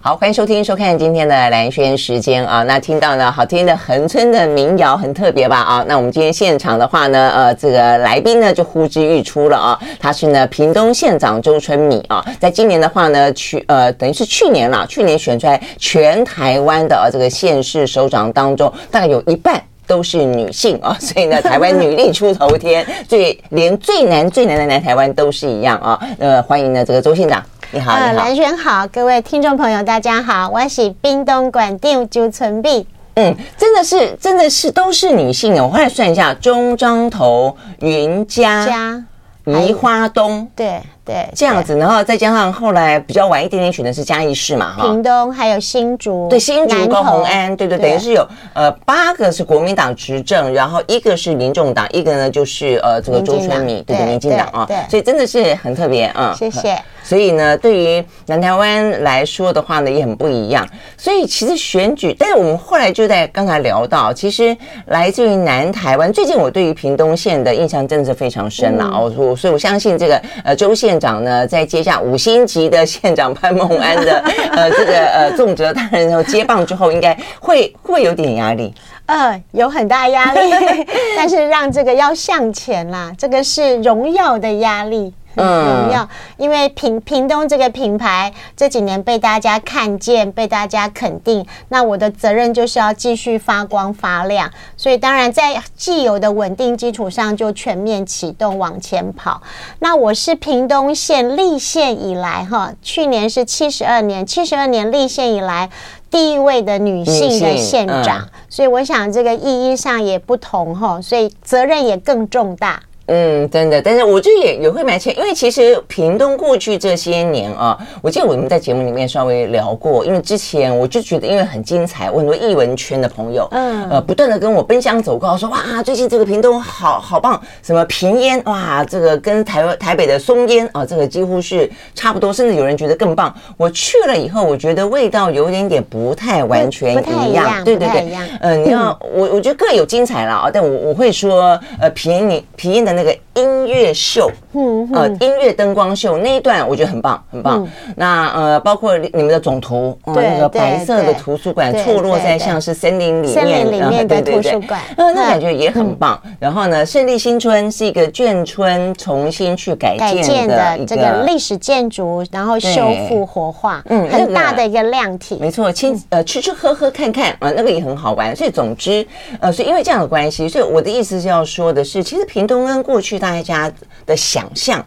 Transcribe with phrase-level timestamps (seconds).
[0.00, 2.62] 好，欢迎收听、收看今天的兰轩时间啊。
[2.62, 5.56] 那听到呢，好听的恒春的民谣很特别吧？
[5.58, 9.78] 啊，那我们今天现场的话呢，呃，这个来宾呢就呼之欲出了啊。
[9.98, 26.00] 他是呢屏东县长周春米啊，在今年的话呢，去呃等于是去年了，去年选出来全台湾的啊这个县市首长当中，大概有一半都是女性啊， 所以呢，台湾女力出头天，最连最难最难的南台湾都是一样啊。
[26.20, 27.44] 呃，欢迎呢这个周县长。
[27.70, 32.86] 你好，呃，蓝轩好，各位听众朋友，大家好，我是冰东馆店朱存碧。
[33.16, 35.64] 嗯，真的是，真的是都是女性哦。
[35.64, 39.04] 我后来算一下，中彰头、云嘉、
[39.44, 56.78] 宜花东，对对，这样子，然后再加上后来比较晚一点点选的是嘉义市嘛，哈，屏东还有新竹，对，新竹、高红安，对对，等于是有呃八个是国民党执政，然后一个是民众党，一个呢就是呃这个周春米，对对，民进党啊，对，所以真的是很特别啊，谢谢。
[57.02, 60.68] 所以呢，对于南台湾来说的话呢，也很不一样。
[60.98, 64.54] 所以其实选举，但是我们后来就在刚才聊到，其实
[64.86, 66.12] 来自于南台湾。
[66.12, 74.18] 最近我对于屏东县的印象真的是非常深了哦，我所以我相信这个呃周县长呢，在接下五星级的县长潘孟安的
[74.52, 78.74] 呃这个呃重责大任后接棒之后，应该会会有点压力。
[79.06, 80.40] 呃，有很大压力，
[81.16, 85.12] 但是让这个要向前啦，这个是荣耀的压力。
[85.36, 94.50] 嗯，要，因为屏屏东这个品牌这几年被大家看见，被大家肯定，那我的责任就是要继续发光发亮。
[94.76, 99.40] 所以当然在既有的稳定基础上，就全面启动往前跑。
[99.78, 105.70] 那我是屏东县立县以来，哈，去年是七十二年，七十二年立县以来
[106.10, 112.82] 第一位的女性的县长，所以我想这个意义上也不同，哈，所以责任也更重大。
[113.08, 133.34] 嗯，真的，但是我就也也会蛮谦，因为其实屏东过去这些年啊，我记得我们在节目里面稍微聊过，因为之前我就觉得因为很精彩，我很多艺文圈的朋友，嗯，呃，不断的跟我奔相走告说，哇，最近这个屏东好好棒，什么平烟，哇，这个跟台湾台北的松烟啊，这个几乎是差不多，甚至有人觉得更棒。
[133.56, 142.97] 我去了以后，我觉得味道有点点不太完全一样，对对对，嗯，你要我我觉得各有精彩了啊，但我我会说，呃，平烟你平烟的。
[142.98, 147.64] 那个音乐秀，嗯，呃，音乐灯光秀那一段我觉得很棒，很棒。
[147.94, 156.20] 那呃，包括你们的总图，那个白色的图书馆错落在像是森林里面，森林里面的图书馆，呃，那感觉也很棒。
[156.40, 165.38] 然后呢，胜利新村是一个眷村重新去改建的这个历史建筑，然后修复活化，嗯，很大的一个量体。
[165.40, 168.34] 没错，亲呃吃吃喝喝看看啊，那个也很好玩。
[168.34, 169.06] 所以总之，
[169.38, 173.70] 呃，所以因为这样的关系，所以我的意思是要说的是，其实屏东跟过去大家
[174.06, 174.82] 的想象，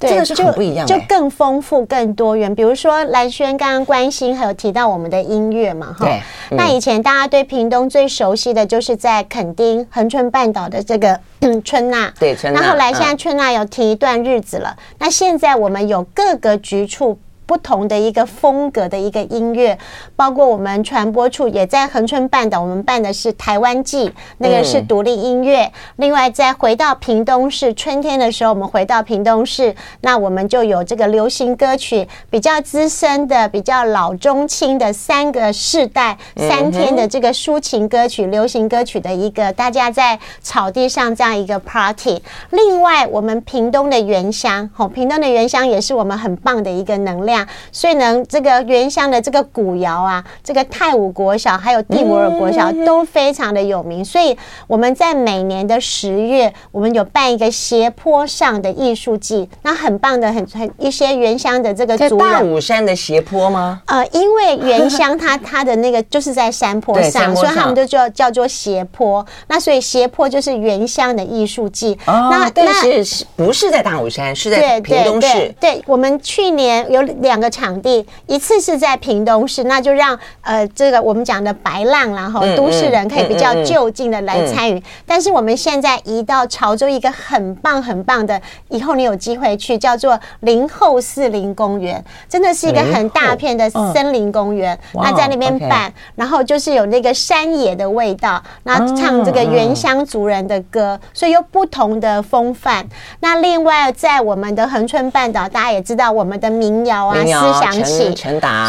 [0.00, 2.52] 真的是很不一样，就更丰富、更多元。
[2.52, 6.08] 比如说蓝轩刚刚关心，还有提到我们的音乐嘛，哈。
[6.50, 11.20] 那以前大家对屏东最熟悉的就是在垦丁恒春半岛的这个
[11.64, 12.52] 春娜，对春。
[12.52, 14.76] 那后来现在春娜有停一段日子了。
[14.98, 17.16] 那现在我们有各个局处。
[17.46, 19.78] 不同的一个风格的一个音乐，
[20.16, 25.70] 包括我们传播处也在恒春半岛，我们办的是台湾季，那个是独立音乐。
[25.96, 42.20] 另外，再回到屏东市，春天的时候，我们回到屏东市，那我们就有这个流行歌曲，比较资深的、比较老中青的三个世代，三天的这个抒情歌曲、流行歌曲的一个，大家在草地上这样一个 party。
[42.50, 47.35] 另外，我们屏东的原乡，吼，屏东的原乡也是我们很棒的一个能量。
[47.72, 54.04] 所以呢，这个原乡的这个古窑啊，这个泰武国小还有蒂摩尔国小都非常的有名。
[54.04, 54.36] 所以
[54.66, 61.96] 我们在每年的十月，我们有办一个斜坡上的艺术季，那很棒的，很很一些原乡的这个。
[62.18, 63.80] 大武山的斜坡吗？
[63.86, 69.24] 呃，因为原乡它它的那个就是在 山坡上，所以他们就叫叫做斜坡。
[69.48, 71.98] 那所以斜坡就是原乡的艺术季。
[72.06, 75.28] 哦，那但是不是在大武山，是在屏东市。
[75.28, 84.80] 对，对，对，我们去年有两个场地，一次是在屏东市，那就让呃这个我们讲的白浪，然后都市人可以比较就近的来参与。
[85.04, 94.78] 但是我们现在移到潮州一个很棒很棒的，以后你有机会去，叫做林后四林公园，真的是一个很大片的森林公园。
[94.94, 102.86] 那在那边办，然后就是有那个山野的味道，那唱这个原乡族人的歌，所以有不同的风范。
[103.20, 108.14] 那另外在我们的恒春半岛，大家也知道我们的民民谣啊，思想起，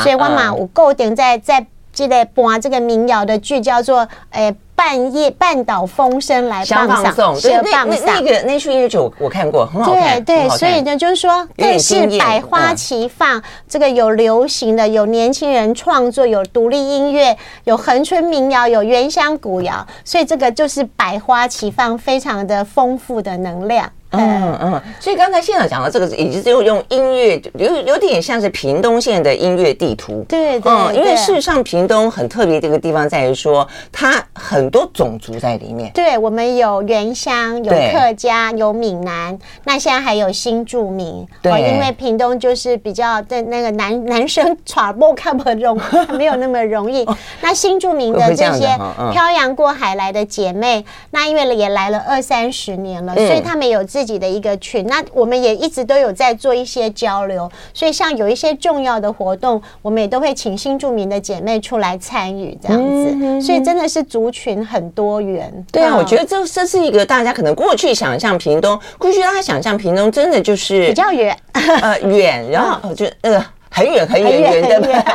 [0.03, 10.24] 所以我嘛，有固定在在这个播这个民谣的剧，叫做诶半夜半岛风声来放送，对，那那那个那出音乐剧我看过，很好看。
[10.24, 23.91] 对对，所以呢，就是说更是百花齐放，这个有流行的，有年轻人创作，有独立音乐，有恒春民谣，有原乡古谣，所以这个就是百花齐放，非常的丰富的能量。
[24.12, 30.24] 嗯嗯，所以刚才现场讲的这个，已经是用用音乐，有有点像是屏东县的音乐地图。
[30.29, 35.91] 对对，嗯，因为事实上屏东很特别，这个地方在于说，它很多种族在里面。
[35.93, 41.25] 对，我们有原乡，有客家，有闽南，那现在还有新住民。
[41.41, 45.79] 对，因为屏东就是比较的那个男男生闯步看不容，
[46.17, 47.05] 没有那么容易。
[47.41, 48.67] 那新住民的这些
[49.11, 65.51] 漂洋过海来的姐妹，那因为也来了二三十年了，所以他们有自己的一个群，那我们也一直都有在做一些交流，所以像有一些重要的活动，我们也都会请新住民的姐妹出来参与这样子，所以真的是族群很多元。
[65.71, 71.36] 对啊，我觉得这这是一个大家可能过去想象屏东，过去大家想象屏东真的就是比较远，
[71.81, 75.06] 呃远，然后就那个很远很远远的远。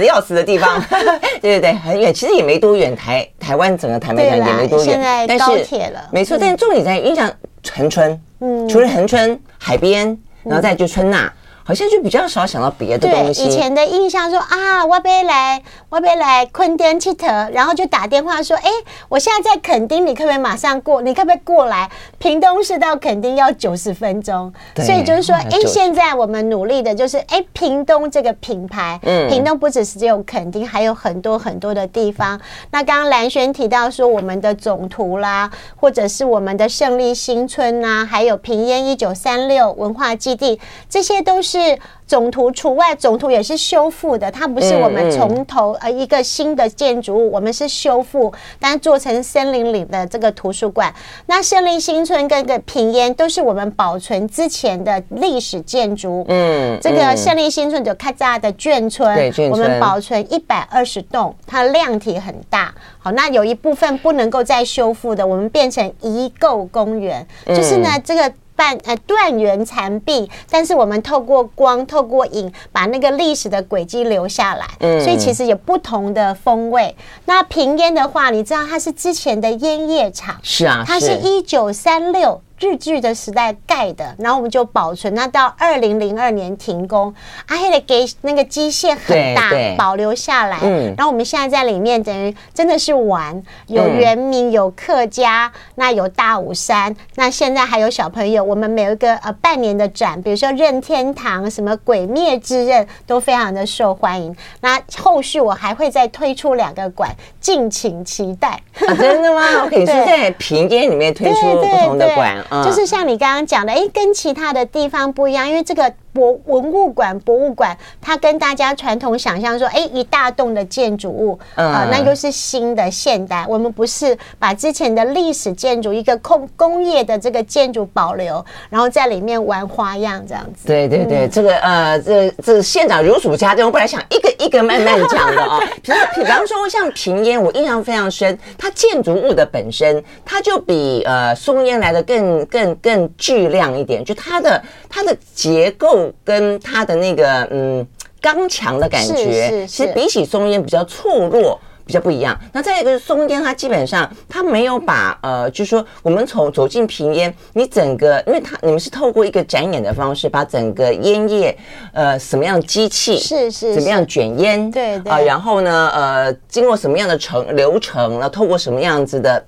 [0.00, 0.82] 的 要死的地方，
[1.40, 7.30] 对对对，很远，其实也没多远，台台湾整个台湾也没多远，现在高铁了，没错，但是重点在印象。
[7.74, 11.30] 恒春，嗯，除了恒春海边，然后再就春呐。
[11.68, 13.44] 好像就比较少想到别的东西。
[13.44, 18.70] 对，以前的印象说啊，我要来，我要来昆丁佚佗，然后就打电话说，哎，
[19.10, 21.02] 我现在在垦丁，你可不可以马上过？
[21.02, 21.90] 你可不可以过来？
[22.18, 32.40] 屏东市到垦丁要九十分钟，所以就是说，哎，现在我们努力的就是，哎，屏东这个品牌，嗯，屏东不只是只有垦丁，还有很多很多的地方。
[32.70, 41.57] 那刚刚蓝轩提到说，我们的总图啦，或者是我们的胜利新村呐，还有平烟一九三六文化基地，这些都是。
[41.58, 50.94] 是总图除外，总图也是修复的，它不是我们从头呃一个新的建筑物，我们是修复，但做成森林里的这个图书馆。
[51.26, 56.24] 那胜利新村跟个平烟都是我们保存之前的历史建筑。
[56.28, 62.72] 嗯，这个胜利新村就开在的眷村，我们保存一百二十栋，它量体很大。
[62.98, 68.32] 好，那有一部分不能够再修复的，我们变成遗构公园，就是呢这个。
[68.58, 74.66] 半呃断垣残壁，但是我们透过光，透过影，把那个历史的轨迹留下来。
[74.80, 76.96] 嗯，所以其实有不同的风味。
[77.26, 82.42] 那平烟的话，你知道它是之前的烟叶厂，是啊，它是一九三六。
[82.60, 85.14] 日剧的时代盖的，然后我们就保存。
[85.14, 87.14] 那到二零零二年停工，
[87.46, 90.58] 阿黑的给那个机械很大，保留下来。
[90.62, 98.42] 嗯，然后我们现在在里面，等于真的是玩，有原民，有客家，那有大武山，那现在还有小朋友。
[98.42, 104.34] 我们每一个呃半年的展，比如说任天堂、什么鬼灭之刃，都非常的受欢迎。
[104.60, 107.10] 那后续我还会再推出两个馆，
[107.40, 108.60] 敬请期待。
[108.86, 109.42] 啊，真的吗？
[109.64, 112.36] 我可以是在屏烟里面推出不同的馆。
[112.64, 115.94] 就是像你刚刚讲的，哎，跟其他的地方不一样，因为这个。
[116.12, 123.44] 博文物馆、博物馆，它跟大家传统想象说，哎，一大栋的建筑物啊、呃，那又是新的现代。
[123.48, 130.66] 我们不是把之前的历史建筑一个工工业的这个建筑保留，然后在里面玩花样这样子。
[130.66, 135.60] 对对对，嗯、这个呃，这这县长如数家珍，我本来想一个一个慢慢讲的啊。
[135.82, 145.97] 比比方说像平烟，我印象非常深，它建筑物的本身，它就比呃松烟来的更更更巨量一点，就它的它的结构。
[146.24, 147.86] 跟他的那个嗯
[148.20, 152.38] 刚强的感觉，其实比起松烟比较脆弱，比较不一样。
[152.52, 161.56] 那再一个是松烟，它基本上它没有把呃，就是说我们从走进平烟，你整个，因为它你们是透过一个展演的方式，把整个烟叶
[161.92, 169.42] 呃什么样机器是是怎么样卷烟，对对啊，然后呢呃经过什么样的程流程，然后透过什么样子的。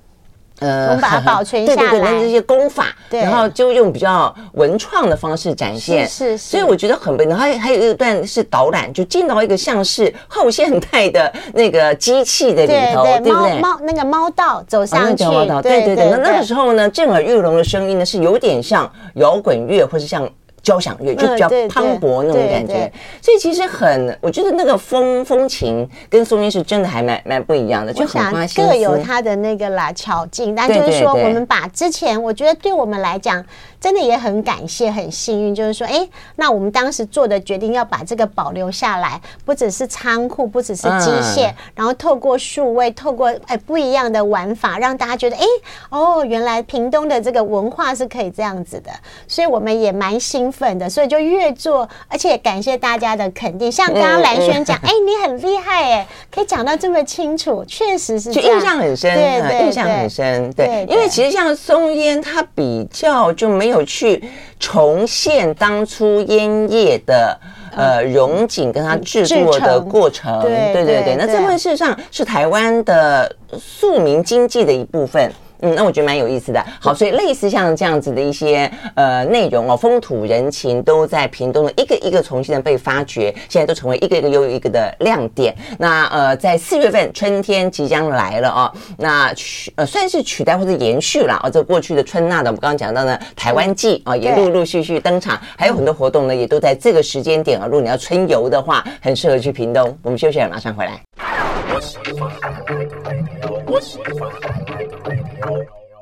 [0.61, 7.27] 呃，我们把它保存 下来，对对对，那这些功法，对，然后就用比较文创的方式展现，是是，所以我觉得很棒。
[7.27, 16.11] 然后还还有一段是导览，就进到一个像是后现代的那个机器的里头，对对，猫猫那个猫道走上去，猫道，对对对。
[16.11, 20.29] 那那个时候呢，震耳欲聋的声音呢，是有点像摇滚乐，或是像。
[20.63, 30.55] 交响乐就比较磅礴那种感觉，所以其实很，我觉得那个风风情跟松韵是真的还蛮蛮不一样的，就很花心，各有它的那个啦巧劲。
[30.55, 33.45] 但就是说，我们把之前我觉得对我们来讲，
[33.81, 36.07] 真的也很感谢，很幸运，就是说，哎，
[36.37, 45.45] 那我们当时做的决定要把这个保留下来，不只是仓库，不只是机械，然后透过数位，透过哎不一样的玩法，让大家觉得，哎，
[45.89, 48.91] 哦，原来屏东的这个文化是可以这样子的，
[49.27, 53.73] 所以我们也蛮兴奋的，所以就越做，而且感谢大家的肯定。
[53.73, 64.23] 像刚刚蓝轩讲，哎，你很厉害，哎，可以讲到这么清楚，确实是，就印象很深，对对，印象很深，对，因为其实像松烟，它比较就没有去
[64.59, 67.39] 重现当初烟叶的
[67.75, 75.33] 呃融景跟它制作的过程，对对对，那这份事实上是台湾的庶民经济的一部分。
[75.63, 76.65] 嗯，那我觉得蛮有意思的。
[76.81, 85.55] 好，所以类似像这样子的一些呃内容哦，风土人情都在屏东的一个一个重新的被发掘，现在都成为一个一个又一个的亮点。
[85.79, 97.67] 那呃，在四月份春天即将来了哦，那取呃算是取代或者延续了哦，这过去的春呐的我们刚刚讲到呢，台湾季啊也陆陆续续登场，还有很多活动呢也都在这个时间点啊。
[97.67, 99.97] 如果你要春游的话，很适合去屏东。
[100.03, 101.01] 我们休息了，马上回来。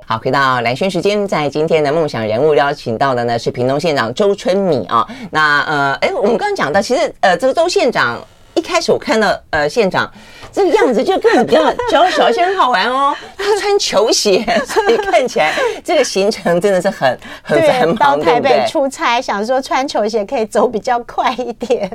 [0.07, 5.07] 好，回到兰轩时间，在今天的梦想人物邀请到的呢是屏东县长周春米啊。
[5.31, 8.19] 那呃，哎，我们刚刚讲到，其实呃，这个周县长
[8.59, 10.11] 一开始我看到呃县长。
[10.51, 13.15] 这个样子就更比较娇小，而且很好玩哦。
[13.37, 15.53] 他穿球鞋，所以看起来
[15.85, 17.97] 这个行程真的是很很繁忙。
[17.97, 21.89] 到台北出差，想说穿球鞋可以走比较快一点。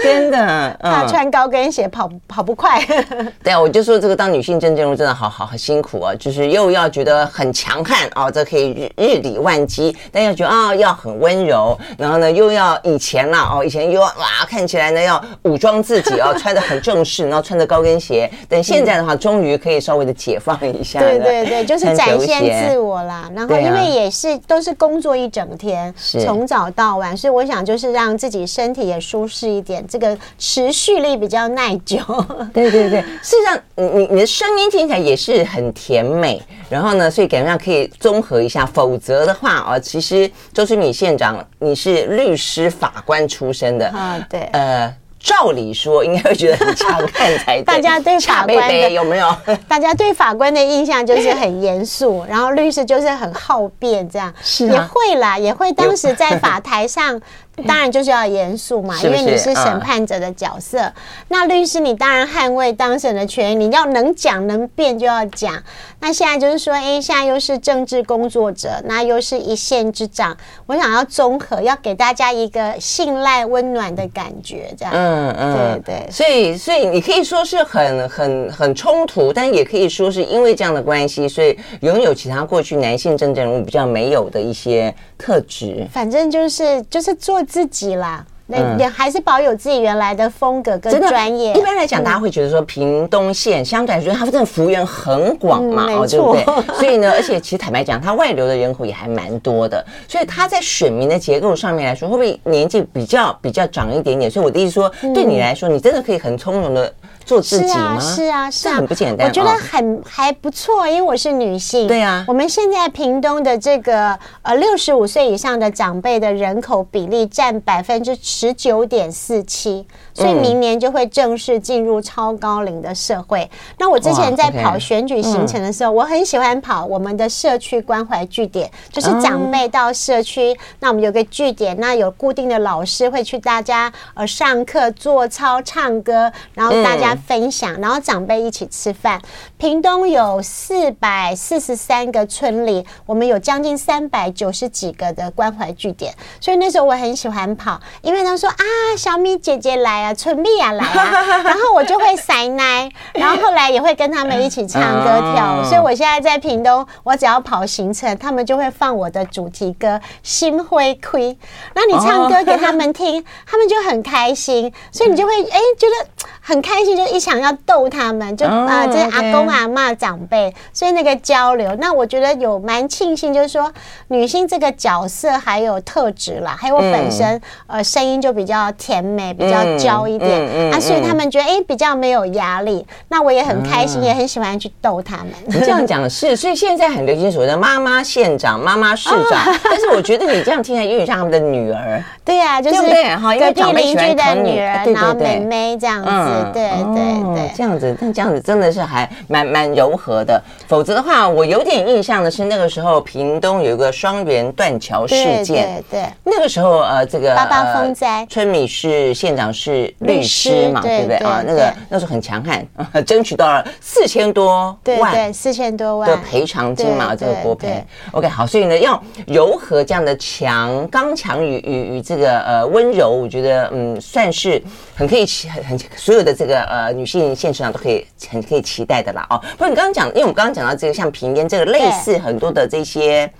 [0.00, 0.38] 真的，
[0.80, 2.80] 他穿高跟鞋跑跑不快。
[3.42, 17.98] 对啊，我就说这个当女性政治人物真的好好很辛苦啊，就是又要觉得很强悍哦，这可以日日理万机，但又觉得啊要很温柔，然后呢又要以前啦哦，以前又要哇看起来呢要武装自己哦，穿的很正式，然后穿着高跟。
[17.98, 21.00] 鞋，等现在的话，终于可以稍微的解放一下。
[21.00, 23.28] 对对对，就是展现自我啦。
[23.34, 25.92] 然后因为也是都是工作一整天，
[26.24, 31.98] 从早到晚，所以我想就是让自己身体也舒适一点，这个持续力比较耐久。
[32.54, 36.40] 对对对，事实上，你你你的声音听起来也是很甜美，
[36.70, 38.64] 然后呢，所以感觉上可以综合一下。
[38.64, 44.94] 否则的话啊，其实周春米县长你是律师法官出身的啊，对，呃。
[45.18, 47.62] 照理说应该会觉得很强悍才对。
[47.64, 49.36] 大家对法官的有没有？
[49.68, 55.72] 大家对法官的印象就是很严肃，然后律师就是很好辩，这样 是也会啦，也会。
[55.72, 57.20] 当时在法台上。
[57.66, 60.80] 当然就是要严肃嘛，因为你是审判者的角色。
[60.80, 60.92] 嗯、
[61.28, 65.62] 那律师，你当然捍卫当事人的权益，你要能讲能辩就要讲。
[66.00, 70.36] 那现在就是说，哎，现在又是政治工作者，那又是一线之长，
[70.66, 74.94] 我想要综合，要给大家一个信赖、温暖的感觉，这样。
[74.94, 76.10] 嗯嗯，对对。
[76.10, 85.84] 所以，所以你可以说是很很很冲突，但也可以说是因为这样的关系，所以拥有其他过去男性政治人物比较没有的一些特质。
[85.92, 87.42] 反正就是就是做。
[87.48, 91.54] 自己啦，那也还是保有自己原来的风格跟专业。
[91.54, 96.44] 一般来讲，大家会觉得说，屏东县相对来说，它真的幅员很广嘛，哦，对不对？
[96.76, 104.30] 所以呢，而且其实坦白讲，它外流的人口也还蛮多的，所以它在选民的结构上面来说，会不会年纪比较比较长一点点？
[104.30, 106.92] 所以我的意思说，对你来说，你真的可以很从容的。
[107.28, 108.00] 做自己吗？
[108.00, 109.28] 是啊，是啊，是啊，很不简单。
[109.28, 111.86] 我觉得很还不错，因为我是女性。
[111.86, 123.48] 对啊，我们现在屏东的这个呃六十五岁以上的长辈的人口比例占百分之十九点四七，所以明年就会正式进入超高龄的社会。
[123.78, 137.17] 那我之前在跑选举行程的时候，我很喜欢跑我们的社区关怀据点，就是长辈到社区，那我们有个据点，那有固定的老师会去大家呃上课、做操、唱歌，然后大家。
[137.26, 139.20] 分享，然后长辈一起吃饭。
[139.56, 148.64] 屏东有四百四十三个村里，我们有将近三百九十几个的关怀据点，所以那时候我很喜欢跑，因为他说啊，
[148.96, 155.64] 小米姐姐来啊，春蜜啊来啊， 然后我就会塞奶，然后后来也会跟他们一起唱歌跳舞。
[155.68, 159.88] 所以我现在在屏东，我只要跑行程，他们就会放我的主题歌
[160.22, 161.34] 《心灰灰》，
[161.74, 167.08] 那你唱歌给他们听，他们就很开心，所以你就会哎觉得很开心，就。
[167.08, 173.72] 一想要逗他们，就啊，这、呃、是阿公阿嬷长辈，所以那个交流，那我觉得有蛮庆幸，就是说
[174.08, 185.28] 女性这个角色还有特质啦，还有我本身呃声音就比较甜美，比较娇一点啊，所以他们觉得哎比较没有压力，那我也很开心，也很喜欢去逗他们。
[185.46, 192.04] 你这样讲是，所以现在很流行所谓的妈妈县长、妈妈市长， 但是我觉得你这样听起来有点像他们的女儿。
[192.22, 196.37] 对啊，就是隔壁邻居的女儿，然后妹妹这样子。
[196.52, 200.42] 对对对，这样子，但这样子真的是还蛮蛮柔和的。
[200.66, 205.14] 否则的话，我有点印象的是那个时候屏东有一个双园断桥事
[205.44, 211.42] 件，对对，那个时候呃，这个八八风灾，春米是县长是律师嘛，对不对啊？
[211.46, 212.66] 那个那时候很强悍，
[213.04, 217.84] 争取到了四千多万，对四千多万的赔偿金嘛，这个国赔。
[218.12, 224.62] OK，好，所以呢，要柔和这样的强刚强与与与这个呃温柔，我觉得嗯算是
[224.94, 229.38] 很可以期很很所有的这个呃女性现实上都可以很可以期待的啦哦。
[229.52, 233.24] 不过你刚刚讲，因为我们刚刚讲到这个像平烟这个类似很多的这些。
[233.24, 233.32] 嗯，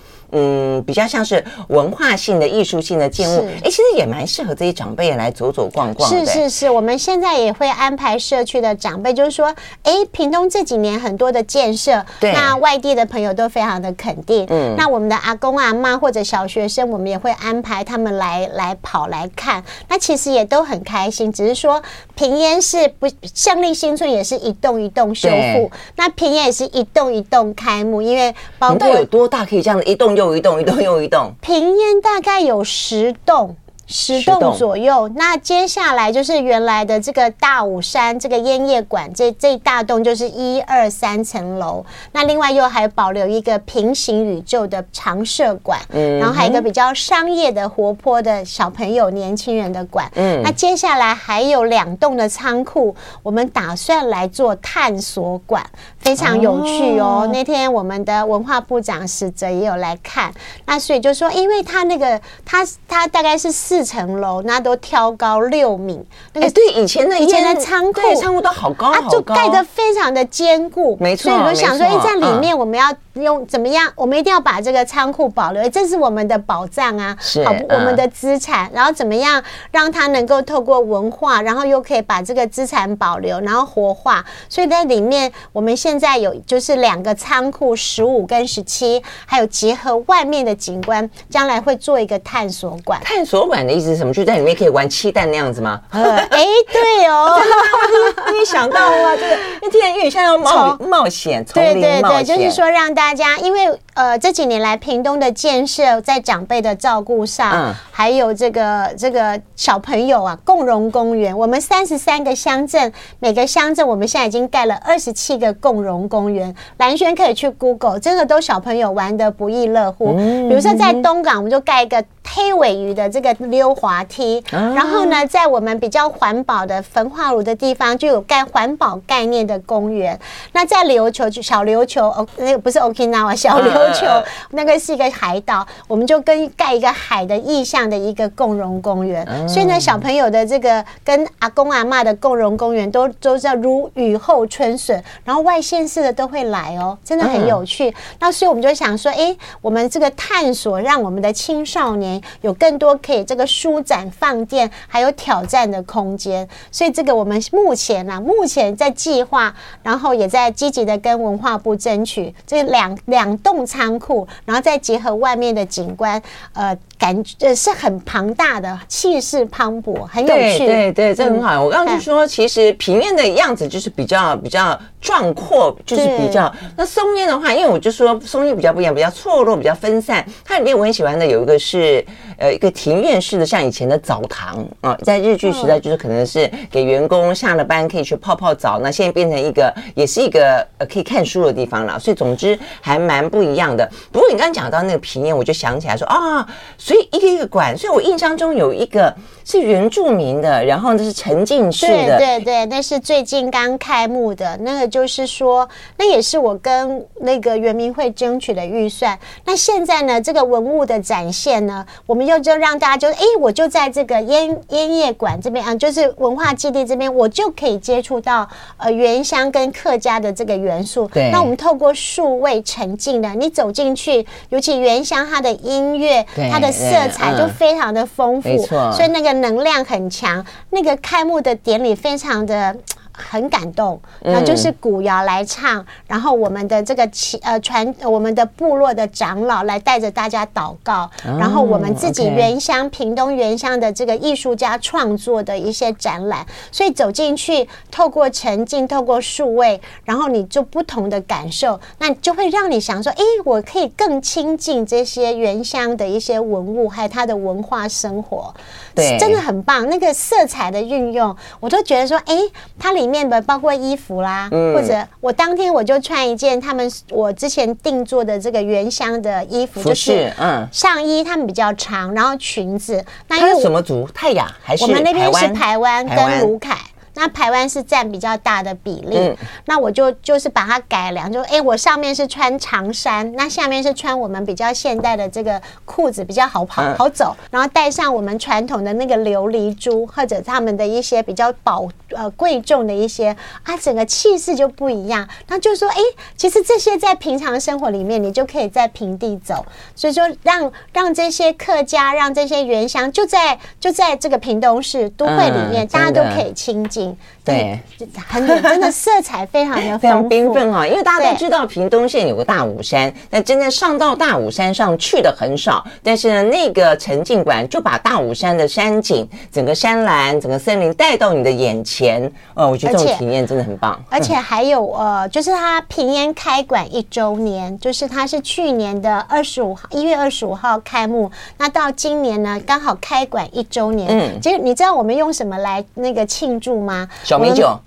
[0.85, 6.09] 比较像是文化性的、艺术性的建物，哎，其实也蛮适合这些长辈来走走逛逛。
[6.09, 9.55] 是是是，我们现在也会安排社区的长辈，就是说，
[9.85, 14.47] 哎，屏东这几年很多的建设，对，那外地的朋友都非常的肯定。
[14.51, 19.65] 嗯，那我们的阿公阿妈或者小学生，我们也会安排他们来来跑来看。
[19.89, 21.83] 那其实也都很开心，只是说
[22.15, 30.18] 平烟是不胜利新村也是一栋一栋修复，那平烟也是一栋一栋开幕，因为包括有多大可以这样的一栋。
[30.19, 33.57] 又一栋，一栋又一栋，平烟大概有十栋。
[33.91, 41.83] 十栋左右，那接下来就是原来的这个大武山这个烟叶馆，这这一大栋就是一二三层楼。
[42.13, 50.07] 那另外又还保留一个平行宇宙的常设馆，嗯，然后还有一个比较商业的、活泼的小朋友、年轻人的馆。
[50.17, 55.65] 嗯，那接下来还有两栋的仓库，我们打算来做探索馆，
[55.99, 57.27] 非常有趣哦。
[57.33, 60.31] 那天我们的文化部长史哲也有来看，
[60.67, 63.78] 那所以就说，因为他那个他他大概是四。
[63.79, 66.05] 四层楼，那都挑高六米。
[66.33, 70.97] 那个对以前的以前的仓库，仓库都好高，好高，就盖得非常的坚固。
[70.99, 73.89] 没错，所以我就想说，哎，在里面我们要用怎么样？
[73.95, 78.69] 我们一定要把这个仓库保留，这是我们的宝藏啊，好，我们的资产。
[78.75, 84.25] 然后怎么样让它能够透过文化，然后又可以把这个资产保留，然后活化。
[84.49, 93.01] 所以在里面，我们现在有就是两个仓库，十五跟十七，还有结合外面的景观，将来会做一个探索馆。
[93.05, 93.68] 探索馆。
[93.69, 94.13] 的意思是什么？
[94.13, 95.81] 就在里面可以玩气弹那样子吗？
[95.93, 97.41] 哎、呃，对哦，
[98.39, 116.55] 你想到啊这个，那听起来有点像要冒冒险，对对对，就是说让大家，因为呃这几年来屏东的建设，在长辈的照顾上，嗯、还有这个这个小朋友啊，共融公园，我们三十三个乡镇，每个乡镇我们现在已经盖了二十七个共融公园。
[116.77, 120.15] 兰萱可以去 Google，真的都小朋友玩的不亦乐乎。
[120.17, 122.05] 嗯、比如说在东港，我们就盖一个。
[122.31, 130.17] 黑尾鱼的这个溜滑梯，然后呢，在我们比较环保的焚化炉的地方，就有盖环保概念的公园。
[130.53, 134.07] 那在琉球就小琉球哦，那个不是 Okinawa 小琉球，
[134.51, 139.27] 那个是一个海岛，我们就跟盖一个海的意象的一个共融公园。
[139.49, 147.95] 所以呢，小朋友的这个跟阿公阿妈的共融公园都都叫如雨后春笋，然后外县市的都会来哦，真的很有趣。
[148.19, 152.21] 那所以我们就想说，哎，我们这个探索，让我们的青少年。
[152.41, 166.21] 有更多可以这个舒展放电，还有挑战的空间，所以这个我们目前呢、啊，目前在计划，然后也在积极的跟文化部争取这两两栋仓库，然后再结合外面的景观，
[166.53, 166.77] 呃。
[166.99, 170.59] 感觉是很庞大的，气势磅礴，很有趣。
[170.59, 171.55] 对对对，这很好。
[171.55, 176.53] 嗯、我刚刚就说，其实平面的样子就是比较比较壮阔，就是比较。
[176.77, 180.25] 那松烟的话，因为我就说松烟比较不一样，比较错落，比较分散。
[180.45, 182.05] 它里面我很喜欢的有一个是
[182.37, 191.99] 呃一个庭院式的，像以前的澡堂啊，在日剧时代就是可能是给员工下了班可以去泡泡澡，那现在变成一个也是一个呃可以看书的地方了。
[191.99, 193.89] 所以总之还蛮不一样的。
[194.11, 196.47] 不过你刚刚讲到那个平面，我就想起来说啊。
[196.77, 209.19] 所以一个一个馆，所以我印象中有一个是原住民的，然后那是沉浸式的，对对对，那是最近刚开幕的，那个就是说，那也是我跟那个圆明会争取的预算。
[209.45, 218.49] 那现在呢，这个文物的展现呢，我们又就让大家就，哎，我就在这个烟烟叶馆这边啊，就是文化基地这边，我就可以接触到
[218.79, 221.07] 呃原乡跟客家的这个元素。
[221.09, 226.73] 对，那我们透过数位沉浸的，你走进去，尤其原乡它的音乐，它的。
[226.79, 230.47] 色彩就非常的丰富，嗯、所以那个能量很强。
[230.71, 232.77] 那个开幕的典礼非常的
[233.19, 237.09] 很感动，然后就是古谣来唱，然后我们的这个
[237.43, 258.55] 呃传我们的部落的长老来带着大家祷告，然后我们自己原乡屏东原乡的这个艺术家创作的一些展览，所以走进去，透过沉浸，透过数位，然后你就不同的感受，那就会让你想说，哎，我可以更亲近这些原乡的一些文物，还有它的文化生活，
[258.95, 259.89] 对，真的很棒。
[259.89, 262.37] 那个色彩的运用，我都觉得说，哎，
[262.79, 274.09] 它里面的包括衣服啦，嗯、或者我当天我就穿一件他们我之前定做的这个原乡的衣服，就是嗯，上衣他们比较长，然后裙子，那因为什么族？
[274.15, 274.85] 泰雅还是？
[274.85, 276.77] 我们那边是台湾跟卢凯。
[277.19, 295.29] 那台湾是占比较大的比例，嗯、那我就就是把它改良，就哎、欸，我上面是穿长衫，那下面是穿我们比较现代的这个裤子，比较好跑、嗯、好走，然后带上我们传统的那个琉璃珠，或者他们的一些比较宝呃贵重的一些啊，整个气势就不一样。
[295.49, 307.08] 那就说哎、欸，其实这些在平常生活里面，你就可以在平地走，所以说让让这些客家，让这些原乡就在就在这个屏东市都会里面，嗯、大家都可以亲近。
[307.11, 307.17] 음
[307.49, 307.81] 对，
[308.27, 315.85] 很真的色彩非常的非常缤纷哈，因为大家都知道屏东县有个大武山，但真正上到大武山上去的很少。
[316.03, 322.31] 但是呢，那个沉浸馆就把大武山的山景、整个山岚、整个森林带到你的眼前。
[322.55, 323.99] 呃，我觉得这种体验真的很棒。
[324.11, 334.09] 而且还有呃，就是它平烟开馆一周年，就是它是去年的二十五号，一月二十五号开幕，那到今年呢，刚好开馆一周年。
[334.11, 337.09] 嗯，其实你知道我们用什么来那个庆祝吗？
[337.55, 337.55] 酒。
[337.55, 337.81] 喝 酒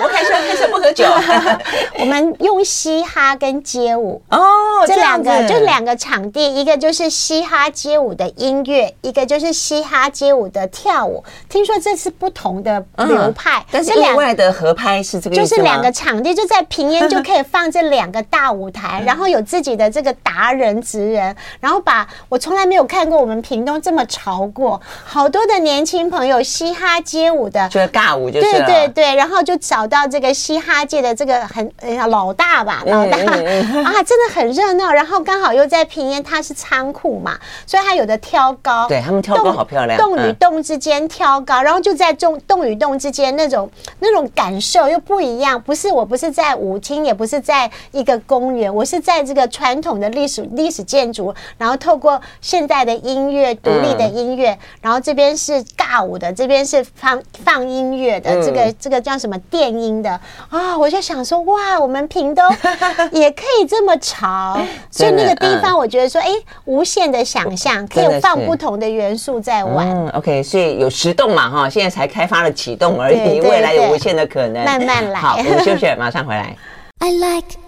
[0.00, 1.04] 不开车，开车不喝酒。
[1.98, 4.40] 我们用嘻哈跟街舞哦，
[4.86, 11.22] 这两个就两个场地，一个就是嘻哈街舞的音乐，一个就是嘻哈街舞的跳舞。
[11.48, 28.50] 听说这是不同的流派，嗯、但是另外的合拍是这个，就是两个场地就在平烟就可以放这两个大舞台，然后有自己的这个达人职人，然后把我从来没有看过我们屏东这么潮过，好多的年轻朋友嘻哈街舞的，就是尬舞就是。
[28.50, 31.70] 对对对，然后就找到这个嘻哈界的这个很
[32.08, 33.16] 老大吧，老大
[33.82, 34.90] 啊，真的很热闹。
[34.92, 45.60] 然后刚好又在平烟，它是仓库嘛，所以它有的挑高，对他们挑高好漂亮，洞与洞之间挑高，然后就在洞洞与洞之间那种那种感受又不一样。
[45.60, 58.12] 不是，我不是在舞厅，也不是在一个公园，我是在这个传统的历史历史建筑，然后透过现代的音乐，独立的音乐，然后这边是尬舞的，这边是放放音乐。
[58.22, 60.10] 的这个这个叫什么电音的
[60.48, 60.76] 啊？
[60.76, 62.44] 我就想说哇，我们屏东
[63.12, 64.58] 也可以这么潮，
[64.90, 66.28] 所以那个地方我觉得说，哎，
[66.64, 69.88] 无限的想象，可以放不同的元素在玩。
[69.88, 75.20] 嗯，OK，所以有十栋嘛哈，现在才开发了启动而已，未来有无限的可能，慢慢来。
[75.20, 76.56] 好，我们休息，马上回来。
[77.02, 77.58] I like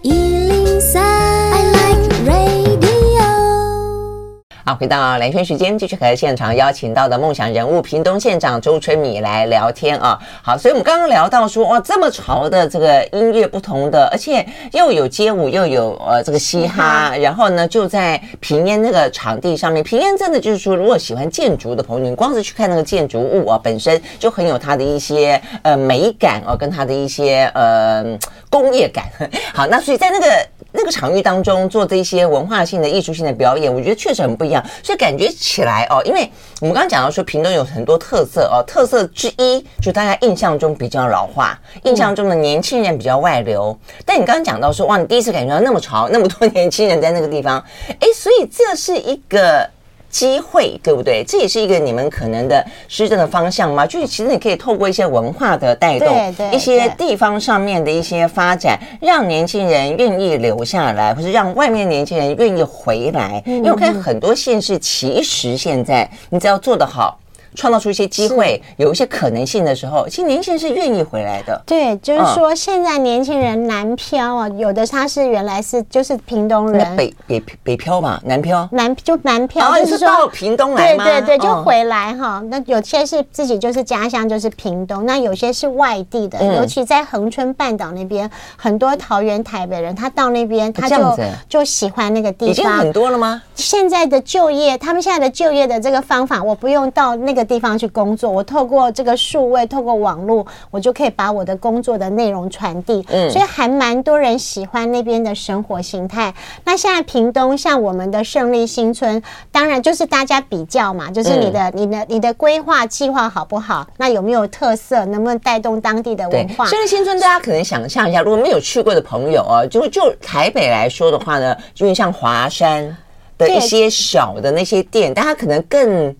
[4.66, 10.18] 好，回到蓝天时间，继续和现场邀请到的梦想人物屏东县长周春米来聊天啊。
[10.42, 19.84] 好，所以我们刚刚聊到说，哇，这么潮的这个音乐，不同的，而且又有街舞，又有呃这个嘻哈，然后呢就在平烟那个场地上面。
[19.84, 28.02] 平烟真的就是说，如果喜欢建筑的朋友，你光是去看那个建筑物啊，本身就很有它的一些呃美感哦，跟它的一些呃
[28.48, 29.04] 工业感。
[29.52, 30.26] 好，那所以在那个。
[30.76, 34.60] 那个场域当中做这些文化性的、艺术性的表演，我觉得确实很不一样。
[34.82, 36.28] 所以感觉起来哦，因为
[36.60, 43.78] 我们刚刚讲到说，屏东有很多特色哦，特色之一就大家印象中比较老化，印象中的年轻人比较外流。
[44.04, 47.64] 但你刚刚讲到说，哇，你第一次感觉到那么潮，那么多年轻人在那个地方，
[48.00, 49.70] 哎，所以这是一个。
[50.14, 51.24] 机会对不对？
[51.26, 53.84] 这也是一个你们可能的施政的方向吗？
[53.84, 56.08] 就是其实你可以透过一些文化的带动，
[56.52, 63.42] 一些地方上面的一些发展，让年轻人愿意留下来，或是让外面年轻人愿意回来。
[63.44, 67.18] 因为我看很多县市，其实现在你只要做得好。
[67.54, 71.62] 创造出一些机会，有一些可能性的时候，其实年轻人是愿意回来的。
[71.64, 81.04] 对，就是说现在年轻人南漂啊，有的他是原来是就是屏东人，北北北漂吧，南漂，南就南漂，就是说到屏东来吗？
[81.04, 82.42] 对对对，就回来哈。
[82.48, 91.16] 那有些是自己就是家乡就是屏东，那有些是外地的，尤其在恒春半岛那边，很多桃园台北人，他到那边他就
[91.48, 92.50] 就喜欢那个地方。
[92.50, 93.40] 已经很多了吗？
[93.54, 97.43] 现在的就业，他们现在的就业的这个方法，我不用到那个。
[97.44, 103.04] 个地方去工作，我透过这个数位，透过网络，我就可以把我的工作的内容传递。
[103.10, 106.32] 嗯，所以还蛮多人喜欢那边的生活形态。
[106.64, 113.86] 那现在屏东像我们的胜利新村，当然就是大家比较嘛，就是你的、嗯、你的你的规划计划好不好？
[113.98, 115.04] 那有没有特色？
[115.04, 116.66] 能不能带动当地的文化？
[116.66, 122.96] 胜利新村大家可能想象一下，如果没有去过的朋友啊，就就台北来说的话呢，就是像华山
[123.36, 126.14] 的一些小的那些店，大家可能更。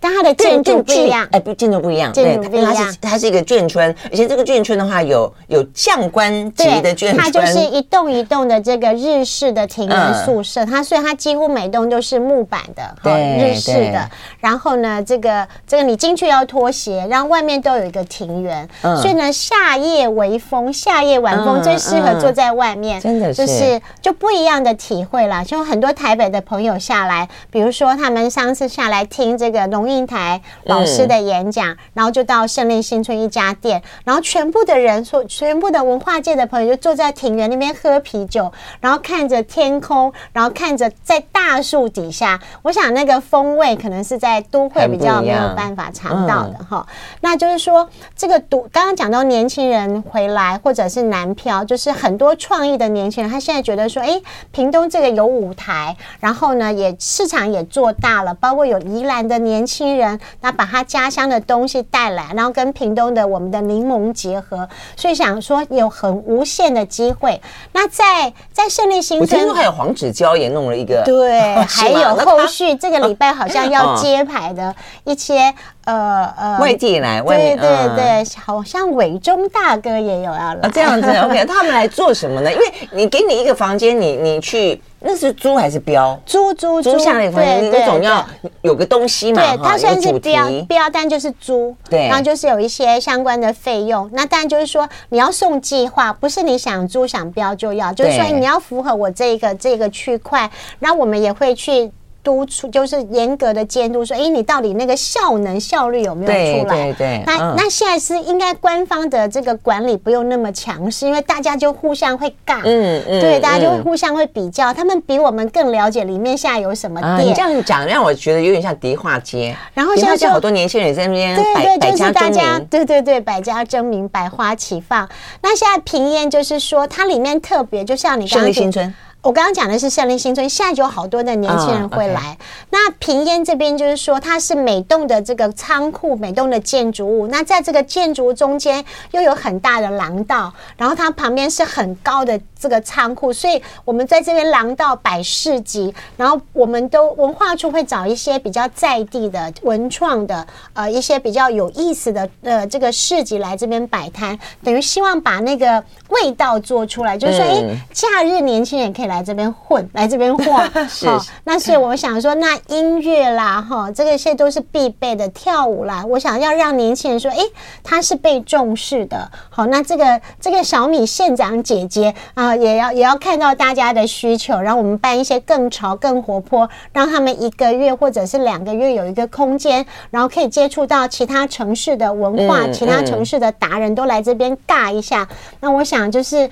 [0.00, 14.08] 但它的建筑不一样，哎，不，建筑不一样，建筑不一样，它是它是一个眷村，而且这个眷村的话有有将官级的眷村，它就是一栋一栋的这个日式的庭园宿舍，它所以它几乎每栋都是木板的，对，日式的。
[14.38, 25.42] 然后呢，这个这个你进去要脱鞋，然后外面都有一个庭园，所以呢，夏夜微风，夏夜晚风最适合坐在外面，真的是就是就不一样的体会啦。
[25.42, 29.87] 就很多台北的朋友下来，比如说他们上次下来听这个农。
[29.88, 42.38] 英台老师的演讲，然后就到胜利新村一家店，然后全部的人说，全部的文化界的朋友就坐在庭园那边喝啤酒，然后看着天空，然后看着在大树底下。
[42.62, 46.86] 我想那个风味可能是在都会比较没有办法尝到的哈。
[47.22, 54.20] 那就是说，这个都刚刚讲到年轻人回来或者是南漂，就是很多创意的年轻人，他现在觉得说，哎，
[54.52, 59.77] 屏东这个有舞台，然后呢也市场也做大了，包括有宜兰的年轻。
[59.78, 67.40] 新人，那把他家乡的东西带来，然后跟屏东的我们的柠檬结合，所以想说有很无限的机会。
[67.70, 75.54] 那在在胜利新村，我听说还有黄子佼也弄了一个， 对，还有后续这个礼拜好像要揭牌的一些。
[75.88, 82.52] 呃呃，外地来，外面对对对，好像伟忠大哥也有要来，啊，这样子，OK，他们来做什么呢？
[82.52, 86.20] 因为你给你一个房间，你你去那是租还是标？
[86.26, 88.22] 租租租下来的房间，你总要
[88.60, 94.10] 有个东西嘛，对，它算是标标，但就是租，对，然后就是有一些相关的费用。
[94.12, 101.90] 那当然就是说你要送计划，不是你想租想标就要，就是说你要符合我这个这个区块，那我们也会去。
[102.28, 106.92] 督促就是严格的监督，说，哎，你到底那个效能效率有没有出来？
[106.92, 107.22] 对对对。
[107.24, 117.10] 那、嗯、那现在是应该官方的这个管理不用那么强势，因为大家就互相会尬，嗯嗯，对，大家就会互相会比较，他们比我们更了解里面现在有什么店。
[117.10, 125.08] 啊、你这样讲让我觉得有点像迪化街，然后现在好多年轻人在那边，对对，就是大家，对对对，百家争鸣，百花齐放。
[125.40, 128.92] 那现在平燕就是说，它里面特别，就像你刚刚说。
[129.20, 132.20] 我刚刚讲的是胜利新村，现在就有好多的年轻人会来。
[132.20, 132.36] Oh.
[132.70, 137.26] 那平烟这边就是说，它是每栋的这个仓库，每栋的建筑物。
[137.26, 159.07] 那在这个建筑中间又有很大的廊道，然后它旁边是很高的这个仓库，所以我们在这边廊道摆市集，然后我们都文化处会找一些比较在地的文创的呃一些比较有意思的呃这个市集来这边摆摊，等于希望把那个味道做出来，就是说，哎、嗯，假日年轻人可以。
[159.08, 160.70] 来这边混，来这边晃，
[161.04, 161.24] 好。
[161.44, 165.26] 那所以我想说，那音乐啦，哈，这个些都是必备的。
[165.30, 167.38] 跳舞啦，我想要让年轻人说，哎，
[167.82, 169.30] 他是被重视的。
[169.50, 185.28] 好，那这个这个小米县长姐姐啊，也要也要看到大家的需求，然后我们办一些更潮、更活泼，让他们一个月或者是两个月有一个空间，然后可以接触到其他城市的文化，嗯、其他城市的达人都来这边尬一下。
[185.60, 186.50] 那我想就是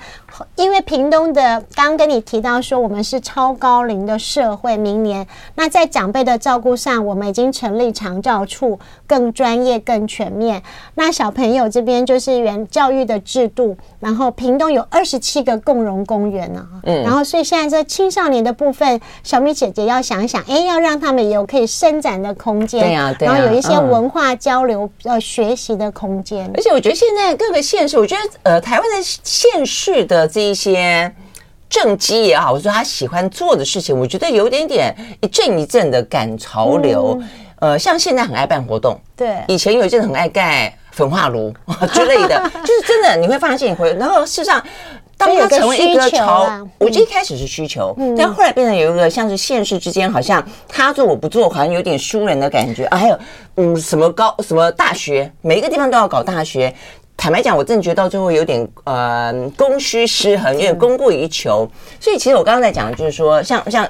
[0.55, 2.46] 因为屏东的，刚刚跟你提到。
[2.47, 10.61] 要说我们是超高龄的社会，明年那在长辈的照顾上，我们已经成立长照处，更专业、更全面。
[10.95, 26.49] 那小朋友这边就是原教育的制度，然后屏东有二十七个共融公园呢，嗯，然后所以现在这青少年的部分，小米姐姐要想想，哎，要让他们有可以伸展的空间，对呀，对，然后有一些文化交流、呃学习的空间。
[26.55, 31.13] 而且我觉得现在各个县市，我觉得呃台湾的县市的这一些。
[31.69, 37.17] 政绩也好，我说他喜欢做的事情，我觉得有点点一阵一阵的赶潮流。
[37.59, 41.51] 嗯、呃，像现在很爱办活动，对，以前有一阵很爱盖焚化炉
[41.91, 43.75] 之类的， 就是真的你会发现。
[43.97, 44.63] 然后事实上，
[45.17, 52.97] 当它成为一个潮，嗯、我觉得一开始是需求，嗯、但后来变成有一个像是现实之间，好像他做我不做，好像有点输人的感觉啊。
[52.97, 53.19] 还有
[53.55, 56.71] 嗯，什么高什么大学，每一个地方都要搞大学。
[57.17, 61.67] 坦白讲，我真的觉得到最后有点呃供需失衡，有点供过于求。
[61.99, 63.85] 所以其实我刚刚在讲的就是说，像像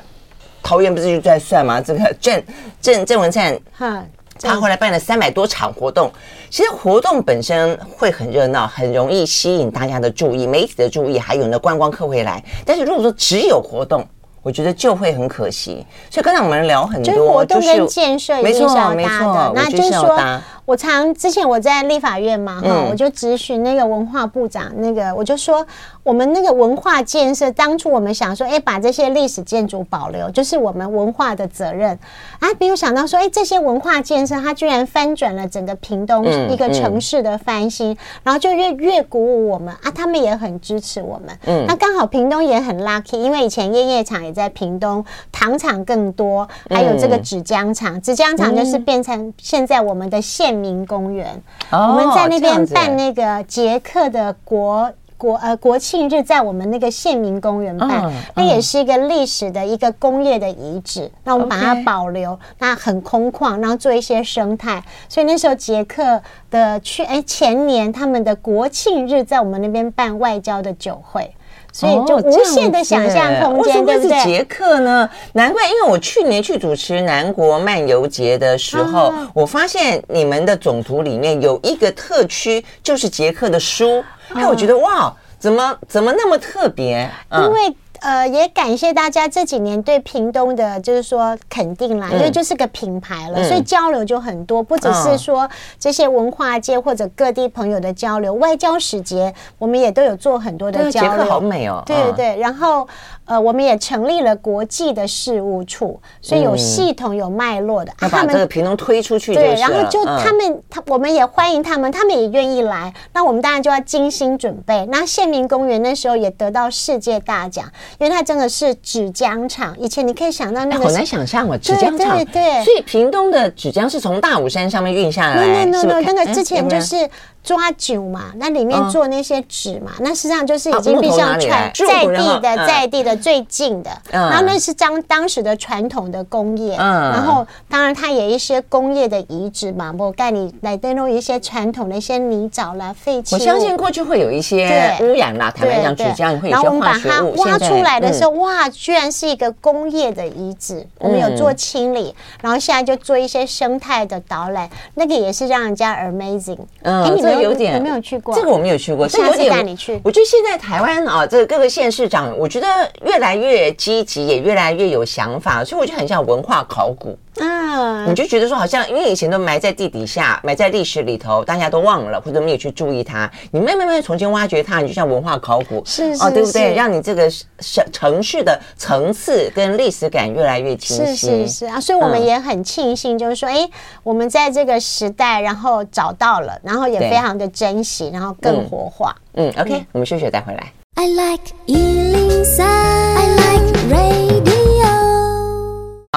[0.64, 1.82] 桃园不是就在算吗？
[1.82, 2.42] 这个 郑
[2.82, 4.04] 郑郑文灿，哈，
[4.42, 6.10] 他后来办了三百多场活动。
[6.50, 12.42] 其实活动本身会很热闹，很容易吸引大家的注意，媒体的注意，还有呢观光客会来。
[12.66, 14.08] 但是如果说只有活动，
[14.42, 15.86] 我觉得就会很可惜。
[16.10, 20.18] 所以刚才我们聊很多，就是活动跟建设没错，没错，那就是说。
[20.68, 25.66] 我常之前我在立法院嘛，哈、嗯，我就咨询那个文化部长，那个我就说，
[26.04, 31.98] 我们那个文化建设，当初我们想说，哎，把这些历史建筑保留，就是我们文化的责任。
[32.40, 37.94] 啊，没有想到说，哎，这些文化建设，它居然翻转了整个屏东一个城市的翻新，嗯。
[37.94, 51.42] 嗯、然后就越越鼓舞我们啊，他们也很支持我们，嗯，那刚好屏东也很 lucky，因为以前烟叶厂也在屏东，糖厂更多，还有这个纸浆厂，纸浆厂就是变成现在我们的县民公园，
[51.72, 61.12] 我们在那边办那个捷克的国国呃国庆日，在我们那个县民公园办，那也是一个历史的一个工业的遗址。
[61.24, 64.84] 那我们把它保留，那很空旷，然后做一些生态。
[65.10, 71.34] 所以那时候捷克的去哎前年他们的国庆日，在我们那边办外交的酒会。
[71.78, 74.24] 所以就无限的想象空间，对不对？
[74.24, 75.08] 捷克呢？
[75.34, 84.04] 难怪，因为我去年去主持南国漫游节的时候，我发现你们的总图里面有一个特区，就是捷克的书。
[84.34, 87.08] 哎，我觉得哇，怎么怎么那么特别？
[87.32, 87.76] 因为。
[88.02, 101.26] 呃，也感谢大家这几年对屏东的，就是说肯定啦，因为就是个品牌了，所以交流就很多，不只是说这些文化界或者各地朋友的交流，外交使节我们也都有做很多的交流。
[101.26, 102.88] 好美哦，对对对，然后。
[103.28, 107.92] 呃，我们也成立了国际的事务处，所以有系统、有脉络的。
[108.02, 112.94] 要把这个屏东推出去，对，然后就他们，他我们也欢迎他们，他们也愿意来。
[113.14, 114.86] 那我们当然就要精心准备。
[114.90, 117.66] 那县民公园那时候也得到世界大奖，
[118.00, 119.76] 因为它真的是纸浆厂。
[119.78, 122.16] 以前你可以想到那个，好难想象哦，纸浆厂。
[122.16, 122.64] 对对。
[122.64, 127.10] 所以屏东的纸浆是从大武山上面运下来，那那那个之前就是。
[127.44, 133.90] 抓酒嘛，那里面做那些纸嘛，那实际上就是已经必须要传在地的，在地的最近的。
[134.12, 143.36] 然后那是当当时的传统的工业，然后当然它也一些工业的遗址嘛，我带你来登录一些传统的一些泥沼啦、废弃。
[143.36, 146.50] 我相信过去会有一些污染啦，坦白讲纸浆会。
[146.50, 156.60] 然后我们把它挖出来的时候，哇，居然是一个工业的遗址，我们有做清理，然后现在就做一些生态的导览，那个也是让人家 amazing。
[156.84, 157.38] 嗯，你们。
[157.38, 158.36] 有点有没有去过？
[158.36, 160.02] 这个我没有去过，这个有点带你去。
[160.04, 162.68] 我觉得现在台湾啊，这个各个县市长，我觉得
[163.08, 167.18] 越来越积极，也越来越有想法，所以我就很像文化考古。
[167.40, 173.30] 嗯，你就觉得说好像，因为以前都埋在地底下，埋在历史里头，大家都忘了或者没有去注意它。
[173.52, 176.74] 你慢慢慢重新挖掘它，你就像文化考古，是是，对不对？
[176.74, 181.16] 让你这个城城市的层次跟历史感越来越清晰。
[181.16, 183.70] 是是是啊，所以我们也很庆幸，就是说，哎，
[184.02, 189.16] 我们在这个时代，然后找到了，然后也非常的珍惜，然后更活化。
[189.34, 190.72] 嗯，OK，我们休息再回来。
[191.00, 193.20] I like Ealing Sound.
[193.20, 194.57] I like radio.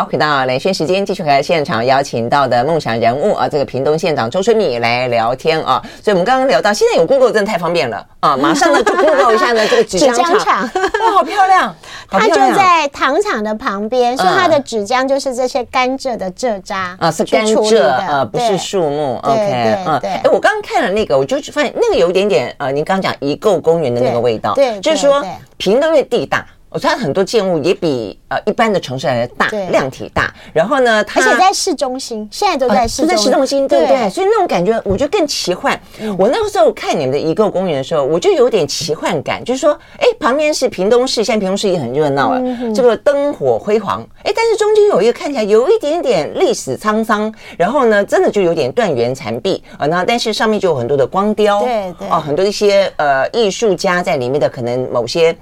[0.01, 5.79] 好，回到连线时间，继续和现场邀请到的梦想人物啊，这个屏东县长周春米来聊天啊。
[6.03, 8.35] 所以，我们刚刚聊到，现在有 Google 真的太方便了啊！
[8.41, 10.63] 马上呢就 Google 一下呢，这个纸浆厂，
[11.03, 11.77] 哇， 好漂亮！
[12.09, 19.19] 它就在糖厂的旁边，所以它的纸浆就是这些甘蔗的蔗渣啊，是甘蔗啊，不是树木。
[19.23, 25.23] OK，嗯，哎，我刚刚看了那个，我就发现那个有一点点呃，您刚刚讲遗构公园的那个味道，对，就是说
[25.59, 26.47] 屏东因为地大。
[26.71, 30.33] 我它很多建物也比呃一般的城市来的大，量体大。
[30.53, 34.09] 然后呢，它而且在市中心，现在都在市在市中心，对不对？
[34.09, 35.79] 所以那种感觉，我觉得更奇幻。
[36.17, 42.41] 我那个时候看你们的一个公园的时候，我就有点奇幻感，就是说，哎，旁边是屏东市，现在屏东市也很热闹了，
[42.73, 44.07] 这个灯火辉煌。
[44.23, 49.87] 哎，但是中间有一个看起来有一点点历史沧桑，然后呢，真的就有点断垣残壁啊。
[49.87, 55.37] 那但是上面就有很多的光雕，对对，哦，很多一些呃艺术家在里面的可能某些。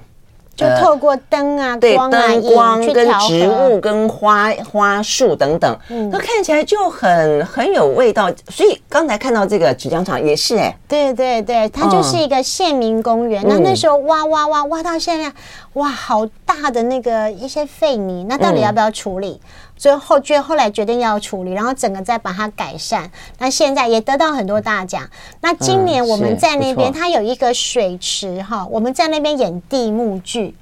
[0.59, 5.79] 就透过灯啊，对灯光跟植物跟花花树等等，
[6.11, 8.29] 那看起来就很很有味道。
[8.49, 13.43] 所以刚才看到这个纸浆厂也是哎，对对对，它就是一个县民公园。
[13.47, 15.31] 那那时候挖挖挖挖到现在，
[15.73, 19.39] 哇，好大的那个一些废泥，那到底要不要处理？
[19.79, 23.09] 最后决后来决定要处理，然后整个再把它改善。
[23.39, 25.09] 那现在也得到很多大奖。
[25.41, 30.53] 那今年我们在那边，它有一个水池哈，我们在那边演地幕剧。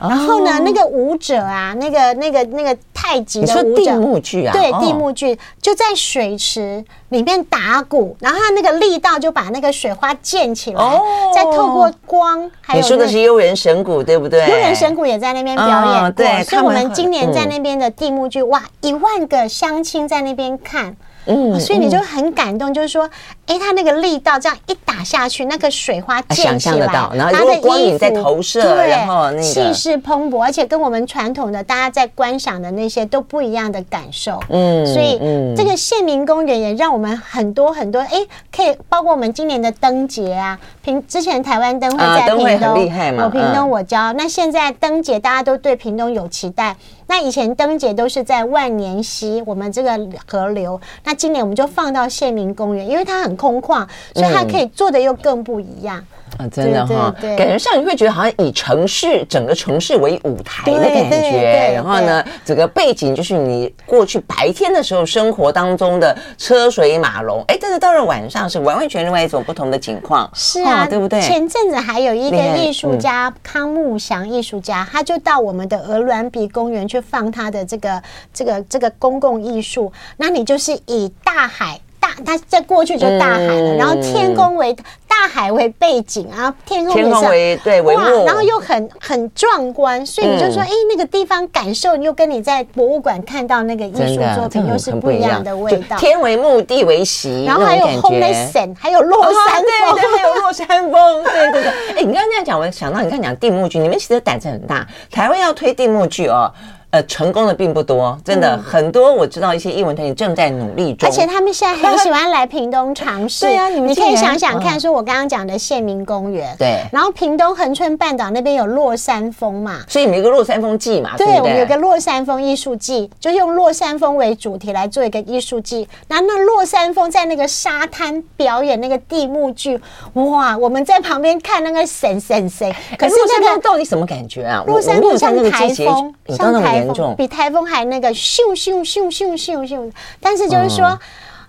[0.00, 11.00] 然后呢，那个舞者啊，那个那个那个太极的舞者，地幕剧啊，对，地幕剧就在水池里面打鼓，然后他那个力道就把那个水花溅起来，
[11.34, 14.46] 再透过光，还有你说的是悠人神鼓对不对？
[14.48, 20.96] 悠人神鼓也在那边表演过，对，所以我们今年在那边的地幕剧，哇，一万个乡亲在那边看。
[21.26, 23.08] 嗯，所以你就很感动，就是说，
[23.46, 34.40] 哎，他那个力道这样一打下去，那个水花溅起来，然后他的光影在投射，对，然后那个气势蓬勃，而且跟我们传统的大家在观赏的那些都不一样的感受。
[34.48, 46.76] 嗯，所以、嗯、这个县民公园也让我们很多很多哎，可以包括我们今年的灯节啊，平之前台湾灯会在屏东，很厉害嘛，我屏东我教，嗯、那现在灯节大家都对屏东有期待。
[47.08, 50.80] 那以前灯节都是在万年溪，我们这个河流。
[51.04, 56.04] 那今年我们就放到县民公园，因为它很空旷，所以它可以做的又更不一样。
[56.38, 70.28] 啊，真的哈，感觉上你会觉得好像以城市整个城市为舞台的感觉，然后呢，整个背景就是你过去白天的时候生活当中的车水马龙，哎，但是到了晚上是完完全另外一种不同的情况。
[70.34, 71.20] 是啊，对不对？
[71.22, 78.02] 前阵子还有一个艺术家康木祥艺术家，他就到我们的鹅銮鼻公园去放他的这个
[78.34, 81.80] 这个这个公共艺术，那你就是以大海。
[82.24, 84.74] 它在过去就大海了，嗯、然后天空为
[85.08, 95.96] 大海为背景啊，天空，天空为对为幕，然后又很很壮观，所以你就说，哎、嗯，那个地方感受又跟你在博物馆看到那个艺术作品又是不一样的味道。
[95.96, 101.70] 天为幕，地为席，然后还有红雷神，还有落山风，哦、对，对对，还有落山风，对对对。
[101.96, 106.52] 哎，你刚刚这样讲，我想到你刚讲定目剧，你们其实胆子很大，台湾要推定目剧哦。
[106.96, 109.12] 呃，成功的并不多，真的、嗯、很多。
[109.12, 113.44] 我知道一些艺文团体正在努力中，而且他们现在很喜欢来屏东尝试。
[113.46, 125.86] 对啊，你们可以想想看，说我刚刚讲的县民公园，对，然后屏东恒春半岛那边有落山风嘛，所以你们有个落山风季嘛，对，对，对，我们有个落山风艺术季，就是用落山风为主题来做一个艺术季。
[126.08, 129.78] 然后那落山风在那个沙滩表演那个地幕剧，
[130.14, 132.72] 哇，我们在旁边看那个神神神。
[132.96, 134.64] 可是那个到底什么感觉啊？
[134.66, 136.85] 落山风像台风，像台。
[136.86, 140.98] 严重，比台风还那个咻咻咻咻咻咻，但是就是说，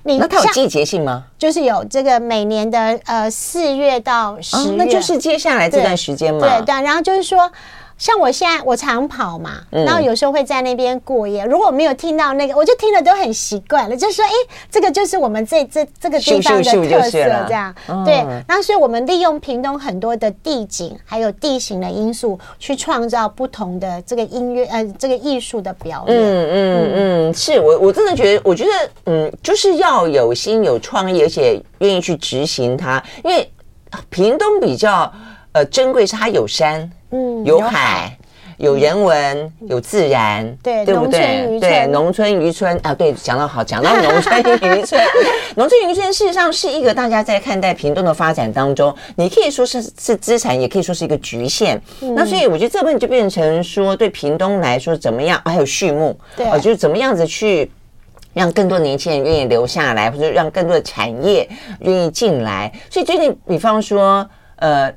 [0.04, 1.24] 你那它有季节性吗？
[1.38, 6.42] 就是有这个每年的呃四月到十月，那就是接下来这段时间嘛。
[6.42, 7.52] 对对，然后就是说。
[7.98, 11.44] 像我现在我常跑嘛，然后有时候会在那边过夜。
[11.46, 13.98] 如果我没有听到那个，我就听了都很习惯了。
[13.98, 14.32] 就是说，哎，
[14.70, 17.10] 这个就是我们这这这个地方的特色，
[17.48, 17.74] 这样
[18.06, 18.14] 对。
[18.48, 26.16] 然后，所以我们利用屏东很多的地景还有地形的因素，去创造不同的这个音乐呃这个艺术的表演。
[26.16, 26.92] 嗯嗯
[27.30, 28.72] 嗯，是我我真的觉得，我觉得
[29.06, 33.04] 嗯，就是要有心有创意，而且愿意去执行它。
[33.24, 33.52] 因为
[34.10, 35.12] 屏东比较
[35.54, 36.90] 呃珍贵，是它有山。
[37.12, 38.18] 嗯，有海，
[38.58, 41.60] 有人文，有自然，对对不对？
[41.60, 45.02] 对，农村渔村啊，对，讲到好，讲到农村渔村，
[45.56, 51.82] 农村渔村事实上是一个大家在看待屏东的发展当中，你可以说是是资产，也可以说是一个局限。
[52.16, 55.42] 那所以我觉得这部分就变成说，对屏东来说怎么样？
[55.46, 57.72] 还有畜牧，对，就是怎么样子去
[58.34, 61.48] 让更多年轻人愿意留下来，或者让更多的产业
[61.80, 62.72] 愿意进来。
[62.90, 64.28] 所以最近，比方说，
[64.58, 64.92] 呃，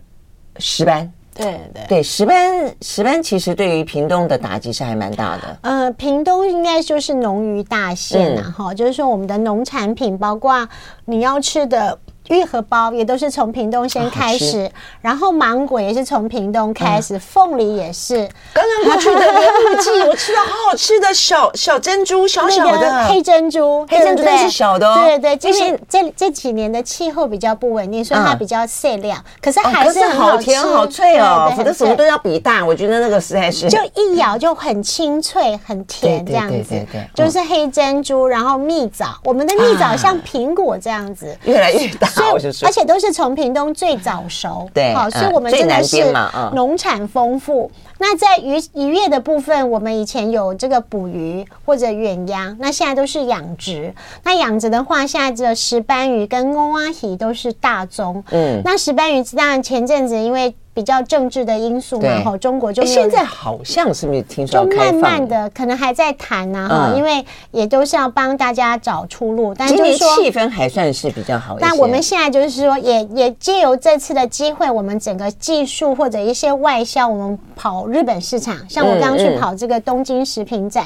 [0.58, 1.12] 石斑。
[1.40, 5.58] 对对对，石斑石斑其实对于屏东的打击是还蛮大的。
[5.62, 10.68] 呃，屏东应该就是农渔大县呐，哈，就是说我们的农产品，包括
[11.04, 11.98] 你要吃的。
[12.30, 14.70] 玉荷包也都是从屏东先开始，
[15.00, 18.28] 然后芒果也是从屏东开始，凤梨也是。
[18.54, 24.94] 刚刚过去的莲雾季，我吃到好好吃的小小珍珠，小小的黑珍珠，黑珍珠是小的。
[24.94, 31.52] 对对，今年这这几年的气候比较不稳定，所以它比较碎亮，可是还是好甜好脆哦。
[31.56, 36.70] 否则什么都要比大，我觉得那个实在是就一咬就很清脆很甜这样子。
[36.70, 42.08] 对对对，就是黑珍珠，然后蜜枣，我们的蜜枣像苹果这样子，越来越大。
[42.64, 46.12] 而且都是从屏东最早熟，对，好，所以我们真的是
[46.54, 47.70] 农产丰富。
[47.98, 53.94] 那在渔渔业的部分，我们以前有这个捕鱼或者远洋，那现在都是养殖。
[54.24, 58.24] 那养殖的话，现在这石斑鱼跟欧阿喜都是大宗。
[58.30, 60.54] 嗯，那石斑鱼当然前阵子因为。
[60.72, 71.56] 比较政治的因素嘛，哈，中国就现在好像是不是听说就慢慢的可能还在谈呢，哈，因为也都是要帮大家找出路，但就是说气氛还算是比较好。
[71.58, 80.84] 但我们现在就是说，也也借由这次的机会，我们整个技术或者一些外销，我们跑日本市场，像我刚刚去跑这个东京食品展，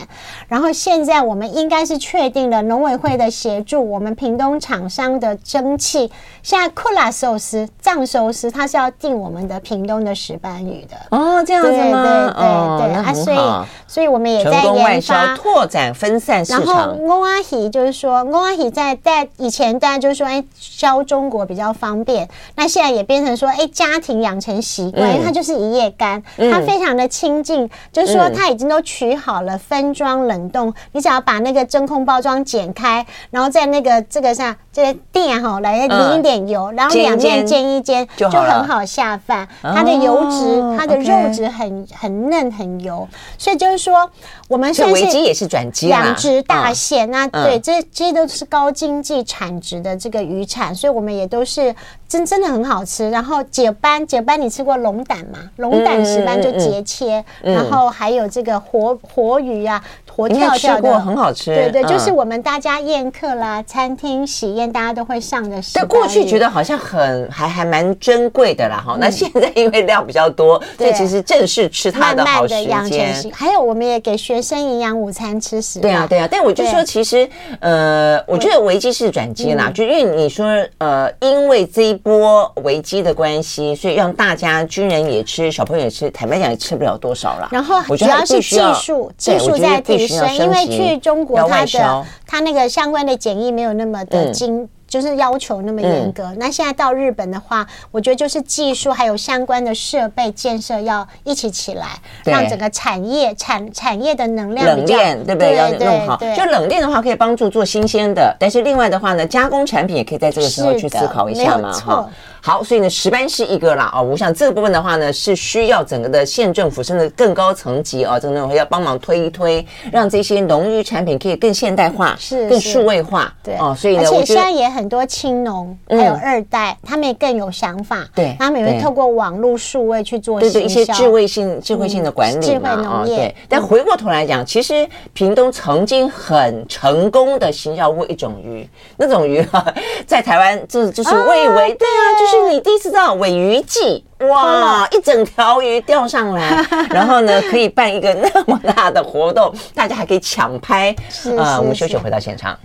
[0.49, 6.11] 然后现在我们应该是确定了农委会的协助，我们屏东厂商的蒸汽，
[6.43, 9.74] 现在库拉寿司藏寿司，它是要订我们的屏。
[9.85, 10.97] 屏东的石斑鱼的。
[11.11, 12.32] 哦，这样子吗？
[12.32, 13.39] 对对对，哦、啊，所以
[13.87, 16.64] 所以我们也在研发拓展分散市场。
[16.64, 22.28] 然后欧阿喜就是说，欧阿喜在在以前大家就是说，哎，销中国比较方便。
[22.57, 39.47] 那现在也变成说，哎，家庭养成习惯，嗯、因为它就是一夜干，嗯、它非常的清净，就是说它已经都取好了分装冷冻，嗯、你只要把那个真空包装剪开，然后在那个这个上这个垫哈来淋一点油，嗯、然后两面煎一煎，就很好下饭。
[39.74, 43.08] 它的油脂，哦、它的肉质很很嫩很油，
[43.38, 44.10] 所以就是说
[44.48, 47.10] 我们算是也是转机养殖大县。
[47.10, 51.74] 那对，这这些都是高经济产值的这个渔产，所以我们也都是。
[52.06, 55.50] 真真的很好吃，然后解斑解斑，你吃过龙胆吗？
[55.56, 61.52] 龙胆石斑就截切，然后还有这个活活鱼啊，活跳跳的，很好吃。
[61.52, 65.60] 对对，嗯、就是我们大家宴客啦，餐厅喜宴大家都会上的。
[65.72, 69.00] 但过去觉得好像很还还蛮珍贵的啦，哈、嗯。
[69.00, 72.55] 那现在因为量比较多，所以其实正是吃它的好时
[72.88, 73.32] 间。
[73.32, 75.80] 还有我们也给学生营养午餐吃食。
[75.80, 77.28] 对啊对啊，但我就说其实
[77.59, 80.46] 呃，我觉得危机是转机啦，就因为你说
[80.78, 81.94] 呃，因为这一。
[82.05, 87.48] 波危机的关系，所以让大家军人也吃，小朋友也吃，坦白讲也吃不了多少了。
[87.50, 94.64] 然后主要是技术，技术在提升，因为去中国它的它那个相关的检疫没有那么的精。
[94.64, 96.22] 嗯就是要求那么严格。
[96.26, 101.88] 嗯、那现在到日本的话，我觉得就是技术还有相关的设备建设要一起起来，
[102.24, 105.57] 让整个产业产产业的能量冷链对不对？
[105.57, 106.16] 要弄好。
[106.36, 112.09] 就冷链的话，可以帮助做新鲜的，但是另外的话呢，加工产品也可以在这个时候去思考一下嘛，哈。
[112.47, 133.34] 好，所以呢，石斑是一个啦啊，我想这个部分的话呢，是需要整个的县政府甚至更高层级啊，真的要帮忙推一推，让这些农渔产品可以更现代化，是更数位化，对哦，所以呢，而且现在也很多青农还有二代，他们也更有想法，对，他们也会透过网络数位去做，对对，一些智慧性、智慧性的管理嘛啊，对。
[133.49, 138.68] 但回过头来讲，其实屏东曾经很成功的行销过一种鱼，
[138.99, 139.64] 那种鱼哈，
[140.07, 142.34] 在台湾就就是蔚为对啊，就是。
[142.35, 150.95] 是你第一次知道尾鱼季哇，一整条鱼钓上来， 然后呢，可以办一个那么大的活动，大家还可以抢拍。
[151.11, 152.59] 是啊，我们休息回到现场。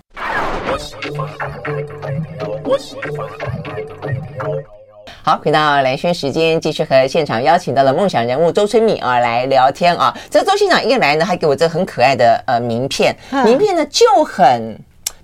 [5.23, 10.15] 好，回到蓝轩时间，继续和现场邀请到了梦想人物周春敏啊来聊天啊。
[10.29, 14.79] 这周县长一来呢，还给我这很可爱的呃名片，名片呢就很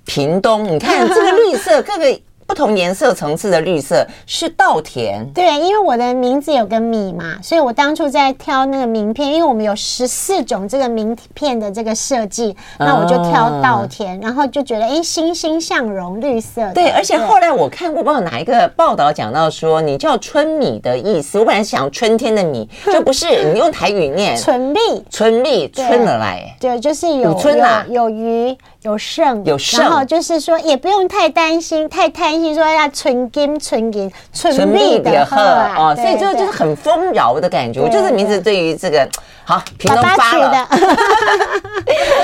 [0.05, 2.19] 屏东，你看这个绿色，各个。
[2.47, 16.71] 不同颜色层次的绿色是稻田，对，因为我的名字有个米嘛，所以我当初在挑那个名片，因为我们有十四种这个名片的这个设计，那我就挑稻田，然后就觉得哎，欣欣向荣，绿色。
[16.73, 24.79] 对，而且后来我看过，不知道哪一个报道讲到说，你叫春米的意思，我本来想春天的米， 就不是你用台语念 春蜜，
[25.09, 28.55] 春蜜，春了来，对，就是有春啊，有鱼。
[28.85, 37.81] 有剩，有剩，然后就是说，也不用太担心，太贪心，说要存金、存银、存蜜的喝啊，所以就就是很丰饶的感觉。
[37.81, 39.09] 我就是名字对于这个
[39.45, 40.67] 好屏东发了，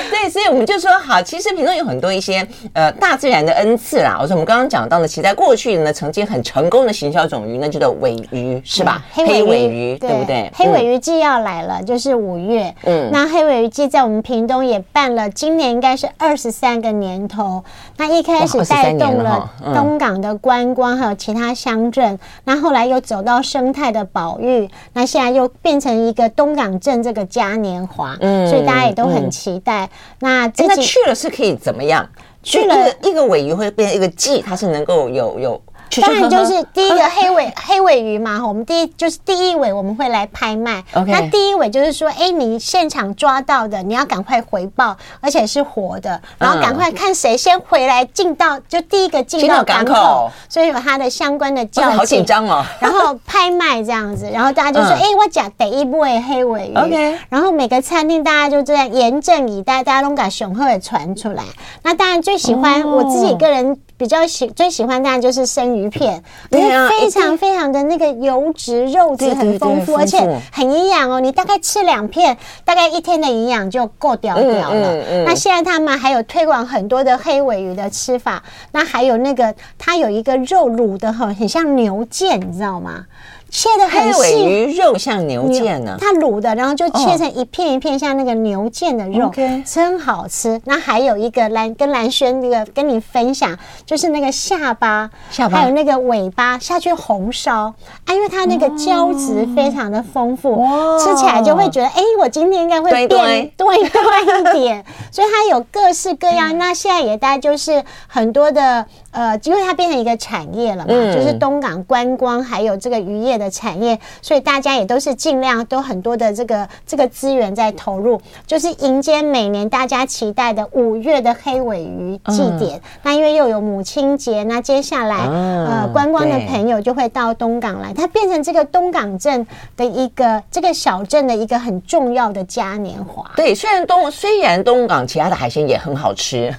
[0.09, 4.17] 对，所以我们就说好，其实屏东有很多一些呃大自然的恩赐啦。
[4.21, 9.03] 我说我们刚刚讲到的，其实在过去呢，曾经很成功的行销种鱼，那就叫尾鱼，是吧？
[9.13, 10.51] 黑尾鱼，对不对？
[10.55, 12.73] 黑尾鱼季要来了，就是五月。
[12.83, 16.51] 嗯，那黑尾鱼季在我们屏东也办了，今年应该是二十。
[16.51, 17.63] 三个年头，
[17.97, 22.19] 那一开始带动了东港的观光，还有其他乡镇。
[22.43, 29.89] 那后来又走到生态的保育，那现在又变成一个东港镇这个嘉年华，嗯，所以大家也都很期待。
[30.19, 32.07] 那那去了是可以怎么样？
[32.43, 35.61] 去了一个尾鱼会变成一个季，它是能够有有。
[35.99, 40.83] 当然就是第一个 黑尾黑尾鱼嘛，我们第一就是第一尾我们会来拍卖。
[41.07, 52.63] 那第一尾就是说，哎，你现场抓到的，你要赶快回报，而且是活的，然后赶快看谁先回来进到就第一个进到港口，所以有它的相关的叫好紧张哦。
[52.79, 56.77] 然后拍卖这样子，然后大家就说，哎，我讲第一尾黑尾鱼。
[56.77, 61.43] OK，然后每个餐厅大家就这样严阵以待，大家都把雄鹤也传出来。
[61.83, 63.77] 那当然最喜欢我自己个人。
[64.01, 70.19] 比较喜最喜欢当然就是生鱼片，非常非常的那个油脂肉质很丰富，而且
[70.51, 71.19] 很营养哦。
[71.19, 75.23] 你大概吃两片，大概一天的营养就够掉掉了。
[75.25, 83.05] 那现在他们还有推广很多的黑尾鱼的吃法，那还有那个它有一个肉卤的很很像牛腱，你知道吗？
[83.51, 89.29] 切的很细，鱼肉像牛腱呢，它卤的，然后就切成一片一片，像那个牛腱的肉，
[89.65, 90.59] 真好吃。
[90.63, 97.73] 那还有一个蓝跟蓝轩那个跟你分享，就是那个下巴，下巴还有那个尾巴下去红烧
[98.05, 100.65] 啊，因为它那个胶质非常的丰富，
[100.97, 104.85] 吃起来就会觉得，哎，我今天应该会变对对一点。
[105.11, 106.57] 所以它有各式各样。
[106.57, 108.85] 那现在也大概就是很多的。
[109.11, 122.77] 呃，因为它变成一个产业了嘛，嗯、就是东港观光还有这个渔业的产业，所以大家也都是尽量都很多的这个这个资源在投入，就是迎接每年大家期待的五月的黑尾鱼祭典。
[122.77, 129.45] 嗯、那因为又有母亲节，那接下来、嗯、呃观光的朋友就会到东港来，它变成这个东港镇
[129.75, 133.29] 的一个这个小镇的一个很重要的嘉年华。
[133.35, 136.49] 对，虽然东虽然东港其他的海鲜也很好吃，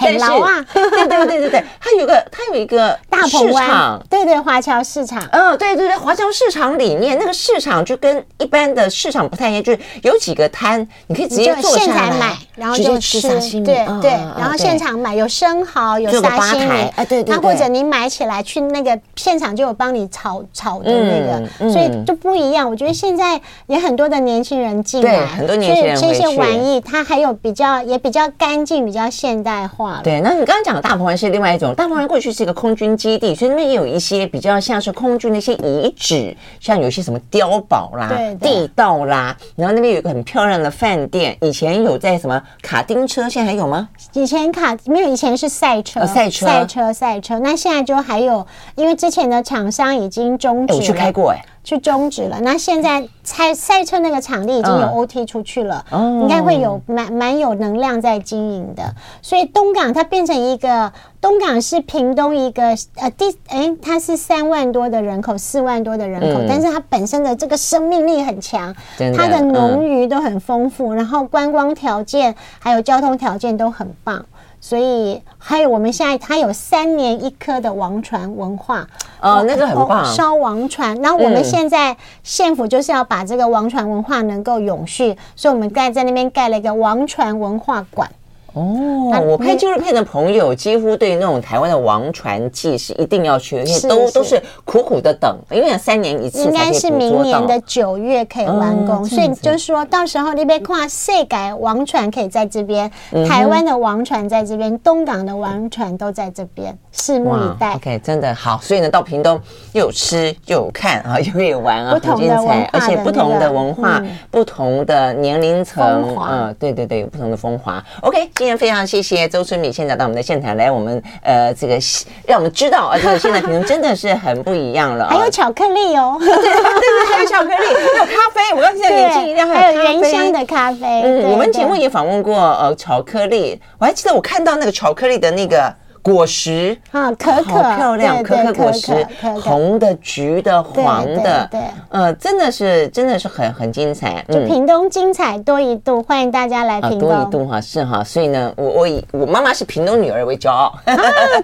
[0.00, 1.99] 很 牢啊， 对对对对对，它有。
[2.00, 22.68] 有个，它有一个大市场，对对，华侨市场，嗯，对对对，华侨市场里面那个市场就跟一般的市场不太一样，就是有几个摊，你可以直接坐下来买，然后就吃对对，然后现场买有生蚝，有沙西米，哎对对，那或者你买起来去那个现场就有帮你炒炒的那个，所以就不一样。
[22.68, 30.00] 我觉得现在也很多的年轻人进来，很多年轻人这些玩意，它还有比较也比较干净，比较现代化。
[30.02, 31.89] 对，那你刚刚讲的大鹏湾是另外一种大。
[31.90, 38.08] 台湾过去是一个空军基地，所以那边也有一些比较像是空军的一些遗址，像有一些什么碉堡啦、
[38.40, 41.36] 地道啦，然后那边有一个很漂亮的饭店。
[41.42, 43.88] 以前有在什么卡丁车，现在还有吗？
[44.12, 47.38] 以前卡没有，以前是赛车、赛车、赛车、赛车。
[47.40, 50.78] 那现在就还有，因为之前的厂商已经终止了。
[50.78, 51.44] 我去开过哎。
[51.62, 52.40] 去终止了。
[52.40, 58.94] 那现在赛赛车那个场地已经有 OT 出去了，应该会有蛮蛮有能量在经营的。
[59.22, 68.74] 所以东港它变成一个东港是屏东一个呃第哎，它是三万多的人口，四万多的人口，但是它本身的这个生命力很强，
[69.16, 74.24] 它的农渔都很丰富，然后观光条件还有交通条件都很棒。
[74.62, 78.86] 所以还有我们现在，它有三年一科的王船文化
[79.20, 80.96] 哦，那个很棒，烧王船。
[81.00, 88.10] 然后我们现在县府就是要把这个王船文化能够永续，所以我们盖在那边盖了一个王船文化馆。
[88.54, 102.90] 哦，我拍纪录片的朋友几乎对那种台湾的王船祭是一定要去，因为都都是苦苦的等，因为三年一次，应该是明年的九月可以完工，所以就是说到时候那边跨世改王船可以在这边，
[103.28, 107.74] 台湾的王船在这边，东港的王船都在这边，拭目以待。
[107.74, 109.40] OK，真的好，所以呢，到屏东
[109.72, 117.82] 又有吃又有看啊，又有玩啊，很精彩，而且不同的文化、不同的年龄层，嗯，对对对，有不同的风华。
[118.02, 118.28] OK。
[118.40, 121.78] 今天非常谢谢周春米县长到我们的现场来，我们呃这个
[122.26, 125.06] 让我们知道啊，这个现在评论真的是很不一样了。
[125.10, 128.54] 还有巧克力哦，对对对，还有巧克力，还有咖啡。
[128.56, 131.02] 我刚现在眼睛一亮，还有原香的咖啡。
[131.04, 135.70] 嗯，我们节目也访问过呃巧克力，我还记得我看到那个巧克力的那个。
[136.02, 139.06] 果实啊，可可好漂亮，可可果实，
[139.42, 144.24] 红的、橘的、黄的，对，呃，真的是，真的是很很精彩。
[144.28, 147.08] 就屏东精彩多一度，欢迎大家来屏东。
[147.08, 150.72] 多一度哈，是哈，所以呢，我我以我妈妈是屏东女儿为骄傲。
[150.84, 150.96] 啊，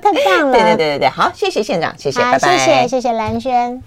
[0.03, 0.53] 太棒了！
[0.57, 3.83] 对对对对对，好，谢谢县长，谢谢，拜拜，谢谢谢谢兰萱。